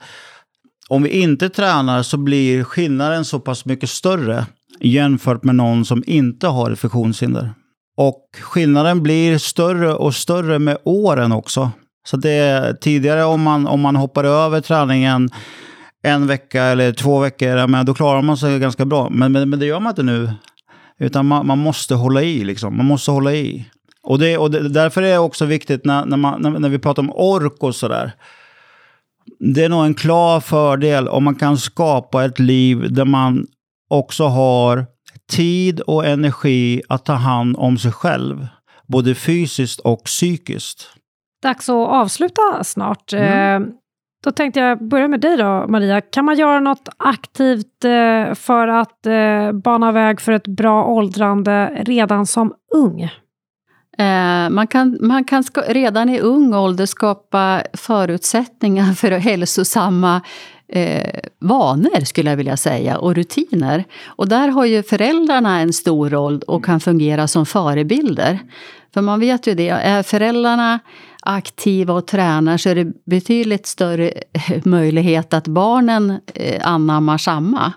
om 0.89 1.03
vi 1.03 1.11
inte 1.11 1.49
tränar 1.49 2.03
så 2.03 2.17
blir 2.17 2.65
skillnaden 2.65 3.25
så 3.25 3.41
pass 3.41 3.65
mycket 3.65 3.91
större 3.91 4.47
jämfört 4.81 5.45
med 5.45 5.55
någon 5.55 5.85
som 5.85 6.03
inte 6.07 6.47
har 6.47 6.71
ett 6.71 6.79
funktionshinder. 6.79 7.55
Och 7.97 8.29
skillnaden 8.41 9.03
blir 9.03 9.39
större 9.39 9.95
och 9.95 10.15
större 10.15 10.59
med 10.59 10.79
åren 10.85 11.33
också. 11.33 11.71
Så 12.07 12.17
det 12.17 12.77
tidigare 12.81 13.25
om 13.25 13.43
man, 13.43 13.67
om 13.67 13.81
man 13.81 13.97
hoppar 13.97 14.25
över 14.25 14.61
träningen 14.61 15.31
en 16.03 16.27
vecka 16.27 16.63
eller 16.63 16.93
två 16.93 17.19
veckor, 17.19 17.67
men 17.67 17.87
då 17.87 17.95
klarar 17.95 18.23
man 18.23 18.37
sig 18.37 18.59
ganska 18.59 18.85
bra. 18.85 19.09
Men, 19.11 19.33
men, 19.33 19.51
men 19.51 19.59
det 19.59 19.67
gör 19.67 19.81
man 19.81 19.91
inte 19.91 20.03
nu. 20.03 20.31
Utan 21.03 21.27
man, 21.27 21.47
man, 21.47 21.59
måste 21.59 21.95
hålla 21.95 22.23
i, 22.23 22.45
liksom. 22.45 22.77
Man 22.77 22.87
måste 22.87 23.11
hålla 23.11 23.33
i. 23.33 23.69
Och, 24.03 24.19
det, 24.19 24.39
och 24.39 24.51
det, 24.51 24.69
därför 24.69 25.03
är 25.03 25.11
det 25.11 25.19
också 25.19 25.45
viktigt 25.45 25.85
när, 25.85 26.05
när, 26.05 26.17
man, 26.17 26.43
när, 26.43 26.51
när 26.51 26.69
vi 26.69 26.79
pratar 26.79 27.03
om 27.03 27.13
ork 27.13 27.63
och 27.63 27.75
sådär. 27.75 28.13
Det 29.39 29.65
är 29.65 29.69
nog 29.69 29.85
en 29.85 29.95
klar 29.95 30.41
fördel 30.41 31.09
om 31.09 31.25
man 31.25 31.35
kan 31.35 31.59
skapa 31.59 32.25
ett 32.25 32.39
liv 32.39 32.93
där 32.93 33.05
man 33.05 33.47
också 33.91 34.25
har 34.27 34.87
tid 35.31 35.81
och 35.81 36.07
energi 36.07 36.83
att 36.89 37.05
ta 37.05 37.13
hand 37.13 37.57
om 37.59 37.79
sig 37.79 37.93
själv. 37.93 38.47
Både 38.87 39.15
fysiskt 39.15 39.81
och 39.81 40.05
psykiskt. 40.05 40.89
Dags 41.43 41.69
att 41.69 41.89
avsluta 41.89 42.65
snart. 42.65 43.13
Mm. 43.13 43.73
Då 44.25 44.31
tänkte 44.31 44.61
jag 44.61 44.85
börja 44.85 45.09
med 45.09 45.21
dig 45.21 45.37
då, 45.37 45.67
Maria. 45.69 46.01
Kan 46.01 46.25
man 46.25 46.39
göra 46.39 46.61
något 46.61 46.89
aktivt 46.97 47.85
eh, 47.85 48.35
för 48.35 48.69
att 48.69 49.07
eh, 49.07 49.53
bana 49.53 49.93
väg 49.93 50.21
för 50.21 50.33
ett 50.33 50.47
bra 50.47 50.85
åldrande 50.85 51.83
redan 51.87 52.27
som 52.27 52.55
ung? 52.75 53.03
Eh, 53.99 54.51
man 54.51 54.67
kan, 54.67 54.99
man 55.01 55.25
kan 55.25 55.45
redan 55.67 56.09
i 56.09 56.21
ung 56.21 56.55
ålder 56.55 56.87
skapa 56.87 57.63
förutsättningar 57.73 58.93
för 58.95 59.11
hälsosamma 59.11 60.21
eh, 60.69 61.21
vanor, 61.41 62.05
skulle 62.05 62.31
jag 62.31 62.37
vilja 62.37 62.57
säga, 62.57 62.99
och 62.99 63.15
rutiner. 63.15 63.85
Och 64.07 64.29
där 64.29 64.49
har 64.49 64.65
ju 64.65 64.83
föräldrarna 64.83 65.61
en 65.61 65.73
stor 65.73 66.11
roll 66.11 66.41
och 66.47 66.65
kan 66.65 66.81
fungera 66.81 67.29
som 67.29 67.47
förebilder. 67.47 68.39
För 68.95 69.01
man 69.01 69.21
vet 69.21 69.47
ju 69.47 69.55
det, 69.55 69.69
är 69.69 70.03
föräldrarna 70.03 70.81
aktiva 71.23 71.95
och 71.95 72.07
tränar 72.07 72.57
så 72.57 72.69
är 72.69 72.75
det 72.75 72.93
betydligt 73.05 73.67
större 73.67 74.13
möjlighet 74.65 75.35
att 75.35 75.49
barnen 75.49 76.21
eh, 76.35 76.69
anammar 76.69 77.19
samma. 77.19 77.73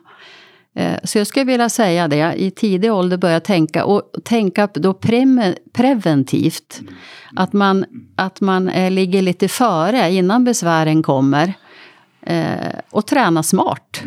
Eh, 0.76 1.00
så 1.04 1.18
jag 1.18 1.28
skulle 1.28 1.46
vilja 1.46 1.70
säga 1.70 2.08
det, 2.08 2.34
i 2.38 2.52
tidig 2.52 2.94
ålder 2.94 3.18
börja 3.18 3.40
tänka 3.40 3.86
och 3.86 4.12
tänka 4.24 4.68
då 4.74 4.94
pre 4.94 5.56
preventivt. 5.74 6.82
Att 7.36 7.54
man, 7.54 7.86
att 8.16 8.42
man 8.42 8.70
eh, 8.70 8.92
ligger 8.92 9.22
lite 9.22 9.48
före 9.48 10.12
innan 10.12 10.44
besvären 10.44 11.04
kommer. 11.04 11.54
Och 12.92 13.06
träna 13.06 13.44
smart. 13.44 14.02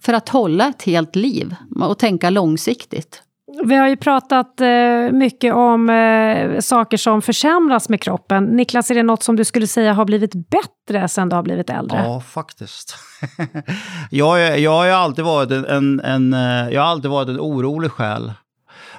för 0.00 0.12
att 0.12 0.28
hålla 0.28 0.68
ett 0.68 0.82
helt 0.82 1.16
liv 1.16 1.54
och 1.80 1.98
tänka 1.98 2.30
långsiktigt. 2.30 3.22
Vi 3.64 3.74
har 3.74 3.88
ju 3.88 3.96
pratat 3.96 4.60
eh, 4.60 5.12
mycket 5.12 5.54
om 5.54 5.90
eh, 5.90 6.60
saker 6.60 6.96
som 6.96 7.22
försämras 7.22 7.88
med 7.88 8.00
kroppen. 8.00 8.44
Niklas, 8.44 8.90
är 8.90 8.94
det 8.94 9.02
något 9.02 9.22
som 9.22 9.36
du 9.36 9.44
skulle 9.44 9.66
säga 9.66 9.92
har 9.92 10.04
blivit 10.04 10.32
bättre 10.34 11.08
sen 11.08 11.28
du 11.28 11.36
har 11.36 11.42
blivit 11.42 11.70
äldre? 11.70 11.98
Ja, 11.98 12.20
faktiskt. 12.20 12.96
jag, 14.10 14.58
jag 14.58 14.70
har 14.70 14.84
ju 14.84 14.90
alltid 14.90 15.24
varit 15.24 15.50
en, 15.50 15.64
en, 15.64 16.00
en, 16.00 16.34
eh, 16.34 16.74
jag 16.74 16.82
har 16.82 16.88
alltid 16.88 17.10
varit 17.10 17.28
en 17.28 17.40
orolig 17.40 17.90
själ. 17.90 18.32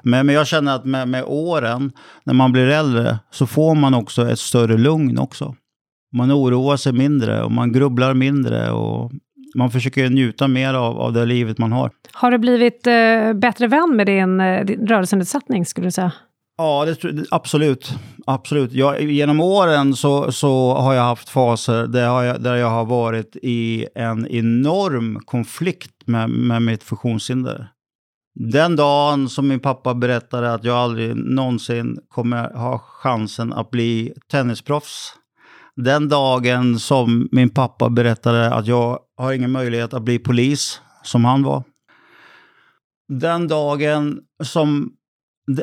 Men, 0.02 0.26
men 0.26 0.36
jag 0.36 0.48
känner 0.48 0.76
att 0.76 0.86
med, 0.86 1.08
med 1.08 1.24
åren, 1.28 1.92
när 2.24 2.34
man 2.34 2.52
blir 2.52 2.68
äldre, 2.68 3.20
så 3.32 3.48
får 3.48 3.76
man 3.76 3.94
också 3.94 4.30
ett 4.30 4.40
större 4.40 4.78
lugn 4.78 5.18
också. 5.18 5.56
Man 6.14 6.32
oroar 6.32 6.78
sig 6.78 6.94
mindre 6.94 7.44
och 7.44 7.52
man 7.52 7.72
grubblar 7.72 8.14
mindre 8.14 8.72
och 8.72 9.12
man 9.56 9.72
försöker 9.72 10.10
njuta 10.10 10.48
mer 10.48 10.74
av, 10.74 11.00
av 11.00 11.14
det 11.14 11.26
livet 11.26 11.58
man 11.58 11.72
har. 11.72 11.92
Har 12.14 12.32
du 12.32 12.38
blivit 12.38 12.88
eh, 12.88 13.34
bättre 13.34 13.68
vän 13.68 13.96
med 13.96 14.08
din, 14.08 14.40
eh, 14.40 14.66
din 14.66 14.88
rörelsenedsättning, 14.88 15.66
skulle 15.66 15.88
du 15.88 15.92
säga? 15.92 16.12
Ja, 16.58 16.86
det, 16.86 17.26
absolut. 17.32 17.94
absolut. 18.26 18.74
Jag, 18.74 19.02
genom 19.02 19.40
åren 19.40 19.96
så, 19.96 20.32
så 20.32 20.74
har 20.74 20.94
jag 20.94 21.04
haft 21.04 21.30
faser 21.30 21.88
där 21.88 22.24
jag, 22.24 22.42
där 22.42 22.56
jag 22.56 22.70
har 22.70 22.86
varit 22.86 23.36
i 23.42 23.88
en 23.96 24.28
enorm 24.28 25.20
konflikt 25.26 26.08
med, 26.08 26.30
med 26.30 26.62
mitt 26.62 26.84
funktionshinder. 26.84 27.68
Den 28.36 28.76
dagen 28.76 29.30
som 29.30 29.48
min 29.48 29.60
pappa 29.60 29.94
berättade 29.94 30.54
att 30.54 30.64
jag 30.64 30.78
aldrig 30.78 31.16
någonsin 31.16 31.98
kommer 32.08 32.54
ha 32.54 32.80
chansen 32.80 33.54
att 33.54 33.72
bli 33.72 34.14
tennisproffs. 34.32 35.14
Den 35.76 36.10
dagen 36.10 36.80
som 36.80 37.30
min 37.32 37.50
pappa 37.50 37.90
berättade 37.90 38.54
att 38.54 38.68
jag 38.68 39.00
har 39.18 39.34
ingen 39.34 39.52
möjlighet 39.52 39.94
att 39.94 40.04
bli 40.04 40.20
polis, 40.20 40.82
som 41.04 41.26
han 41.26 41.44
var. 41.44 41.64
Den 43.08 43.48
dagen 43.48 44.22
som, 44.44 44.94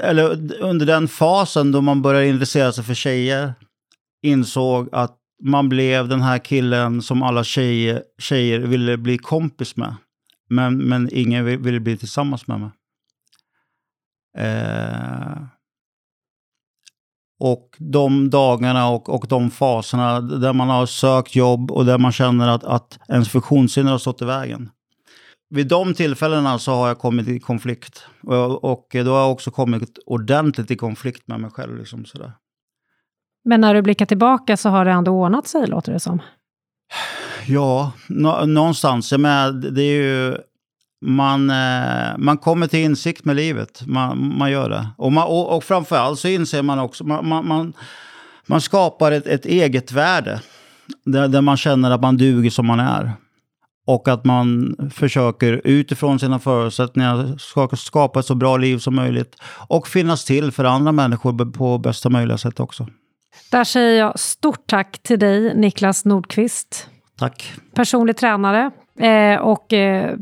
eller 0.02 0.54
under 0.62 0.86
den 0.86 1.08
fasen 1.08 1.72
då 1.72 1.80
man 1.80 2.02
började 2.02 2.28
intressera 2.28 2.72
sig 2.72 2.84
för 2.84 2.94
tjejer, 2.94 3.54
insåg 4.22 4.88
att 4.92 5.16
man 5.42 5.68
blev 5.68 6.08
den 6.08 6.20
här 6.20 6.38
killen 6.38 7.02
som 7.02 7.22
alla 7.22 7.44
tjejer, 7.44 8.02
tjejer 8.18 8.58
ville 8.58 8.96
bli 8.96 9.18
kompis 9.18 9.76
med. 9.76 9.96
Men, 10.48 10.78
men 10.78 11.08
ingen 11.12 11.44
ville 11.44 11.80
bli 11.80 11.96
tillsammans 11.96 12.46
med 12.46 12.60
mig. 12.60 12.70
Eh, 14.38 15.42
och 17.40 17.76
de 17.78 18.30
dagarna 18.30 18.88
och, 18.88 19.08
och 19.08 19.26
de 19.28 19.50
faserna 19.50 20.20
där 20.20 20.52
man 20.52 20.68
har 20.68 20.86
sökt 20.86 21.36
jobb 21.36 21.70
och 21.70 21.84
där 21.84 21.98
man 21.98 22.12
känner 22.12 22.48
att, 22.48 22.64
att 22.64 22.98
ens 23.08 23.28
funktionshinder 23.28 23.92
har 23.92 23.98
stått 23.98 24.22
i 24.22 24.24
vägen. 24.24 24.70
Vid 25.50 25.68
de 25.68 25.94
tillfällena 25.94 26.58
så 26.58 26.72
har 26.72 26.88
jag 26.88 26.98
kommit 26.98 27.28
i 27.28 27.40
konflikt. 27.40 28.06
Och, 28.22 28.64
och 28.64 28.86
då 28.92 29.12
har 29.12 29.20
jag 29.20 29.32
också 29.32 29.50
kommit 29.50 29.98
ordentligt 30.06 30.70
i 30.70 30.76
konflikt 30.76 31.28
med 31.28 31.40
mig 31.40 31.50
själv. 31.50 31.78
Liksom 31.78 32.04
sådär. 32.04 32.32
Men 33.44 33.60
när 33.60 33.74
du 33.74 33.82
blickar 33.82 34.06
tillbaka 34.06 34.56
så 34.56 34.68
har 34.68 34.84
det 34.84 34.90
ändå 34.90 35.12
ordnat 35.12 35.46
sig, 35.46 35.66
låter 35.66 35.92
det 35.92 36.00
som. 36.00 36.22
Ja, 37.46 37.92
nå 38.08 38.44
någonstans. 38.44 39.12
Jag 39.12 39.20
det 39.74 39.82
är 39.82 40.02
ju 40.02 40.36
man, 41.00 41.50
eh, 41.50 42.18
man 42.18 42.38
kommer 42.38 42.66
till 42.66 42.78
insikt 42.78 43.24
med 43.24 43.36
livet. 43.36 43.82
Man, 43.86 44.38
man 44.38 44.50
gör 44.50 44.70
det. 44.70 44.86
Och, 44.96 45.12
man, 45.12 45.24
och, 45.24 45.56
och 45.56 45.64
framförallt 45.64 46.18
så 46.18 46.28
inser 46.28 46.62
man 46.62 46.78
också, 46.78 47.04
man, 47.04 47.28
man, 47.28 47.48
man, 47.48 47.72
man 48.46 48.60
skapar 48.60 49.12
ett, 49.12 49.26
ett 49.26 49.46
eget 49.46 49.92
värde. 49.92 50.40
Där, 51.04 51.28
där 51.28 51.40
man 51.40 51.56
känner 51.56 51.90
att 51.90 52.00
man 52.00 52.16
duger 52.16 52.50
som 52.50 52.66
man 52.66 52.80
är. 52.80 53.12
Och 53.86 54.08
att 54.08 54.24
man 54.24 54.76
försöker 54.94 55.60
utifrån 55.64 56.18
sina 56.18 56.38
förutsättningar 56.38 57.36
skapa 57.76 58.20
ett 58.20 58.26
så 58.26 58.34
bra 58.34 58.56
liv 58.56 58.78
som 58.78 58.94
möjligt. 58.94 59.36
Och 59.68 59.88
finnas 59.88 60.24
till 60.24 60.52
för 60.52 60.64
andra 60.64 60.92
människor 60.92 61.52
på 61.52 61.78
bästa 61.78 62.08
möjliga 62.08 62.38
sätt 62.38 62.60
också. 62.60 62.86
Där 63.50 63.64
säger 63.64 63.98
jag 63.98 64.20
stort 64.20 64.66
tack 64.66 65.02
till 65.02 65.18
dig, 65.18 65.54
Niklas 65.56 66.04
Nordqvist. 66.04 66.88
Tack. 67.18 67.52
Personlig 67.74 68.16
tränare, 68.16 68.70
Eh, 69.00 69.36
och 69.40 69.72
eh, 69.72 70.14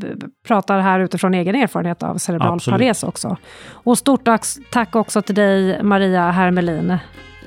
pratar 0.48 0.80
här 0.80 1.00
utifrån 1.00 1.34
egen 1.34 1.54
erfarenhet 1.54 2.02
av 2.02 2.18
cerebral 2.18 2.60
pares 2.70 3.02
också. 3.02 3.36
Och 3.70 3.98
stort 3.98 4.28
tack 4.70 4.96
också 4.96 5.22
till 5.22 5.34
dig, 5.34 5.82
Maria 5.82 6.30
Hermelin. 6.30 6.98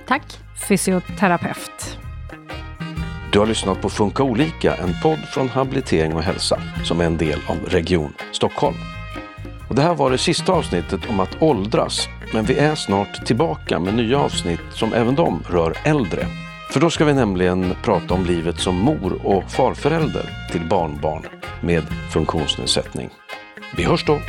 Tack. 0.08 0.24
Fysioterapeut. 0.68 1.98
Du 3.32 3.40
har 3.40 3.46
lyssnat 3.46 3.82
på 3.82 3.90
Funka 3.90 4.24
olika, 4.24 4.76
en 4.76 4.94
podd 5.04 5.20
från 5.20 5.50
Habilitering 5.50 6.14
och 6.16 6.24
hälsa 6.24 6.62
som 6.84 7.02
är 7.02 7.06
en 7.06 7.18
del 7.18 7.40
av 7.48 7.56
Region 7.68 8.14
Stockholm. 8.32 8.76
Och 9.70 9.76
det 9.76 9.82
här 9.82 9.96
var 9.96 10.12
det 10.12 10.18
sista 10.18 10.54
avsnittet 10.54 11.10
om 11.10 11.20
att 11.20 11.42
åldras, 11.42 12.10
men 12.34 12.46
vi 12.46 12.58
är 12.58 12.76
snart 12.76 13.26
tillbaka 13.26 13.80
med 13.80 13.94
nya 13.94 14.20
avsnitt 14.20 14.60
som 14.70 14.94
även 14.94 15.16
de 15.16 15.44
rör 15.50 15.74
äldre. 15.84 16.26
För 16.72 16.80
då 16.80 16.90
ska 16.90 17.06
vi 17.06 17.14
nämligen 17.14 17.76
prata 17.84 18.14
om 18.14 18.26
livet 18.26 18.60
som 18.60 18.76
mor 18.76 19.26
och 19.26 19.52
farförälder 19.52 20.30
till 20.52 20.68
barnbarn 20.70 21.26
med 21.62 21.84
funktionsnedsättning. 22.14 23.10
Vi 23.78 23.84
hörs 23.84 24.06
då! 24.06 24.20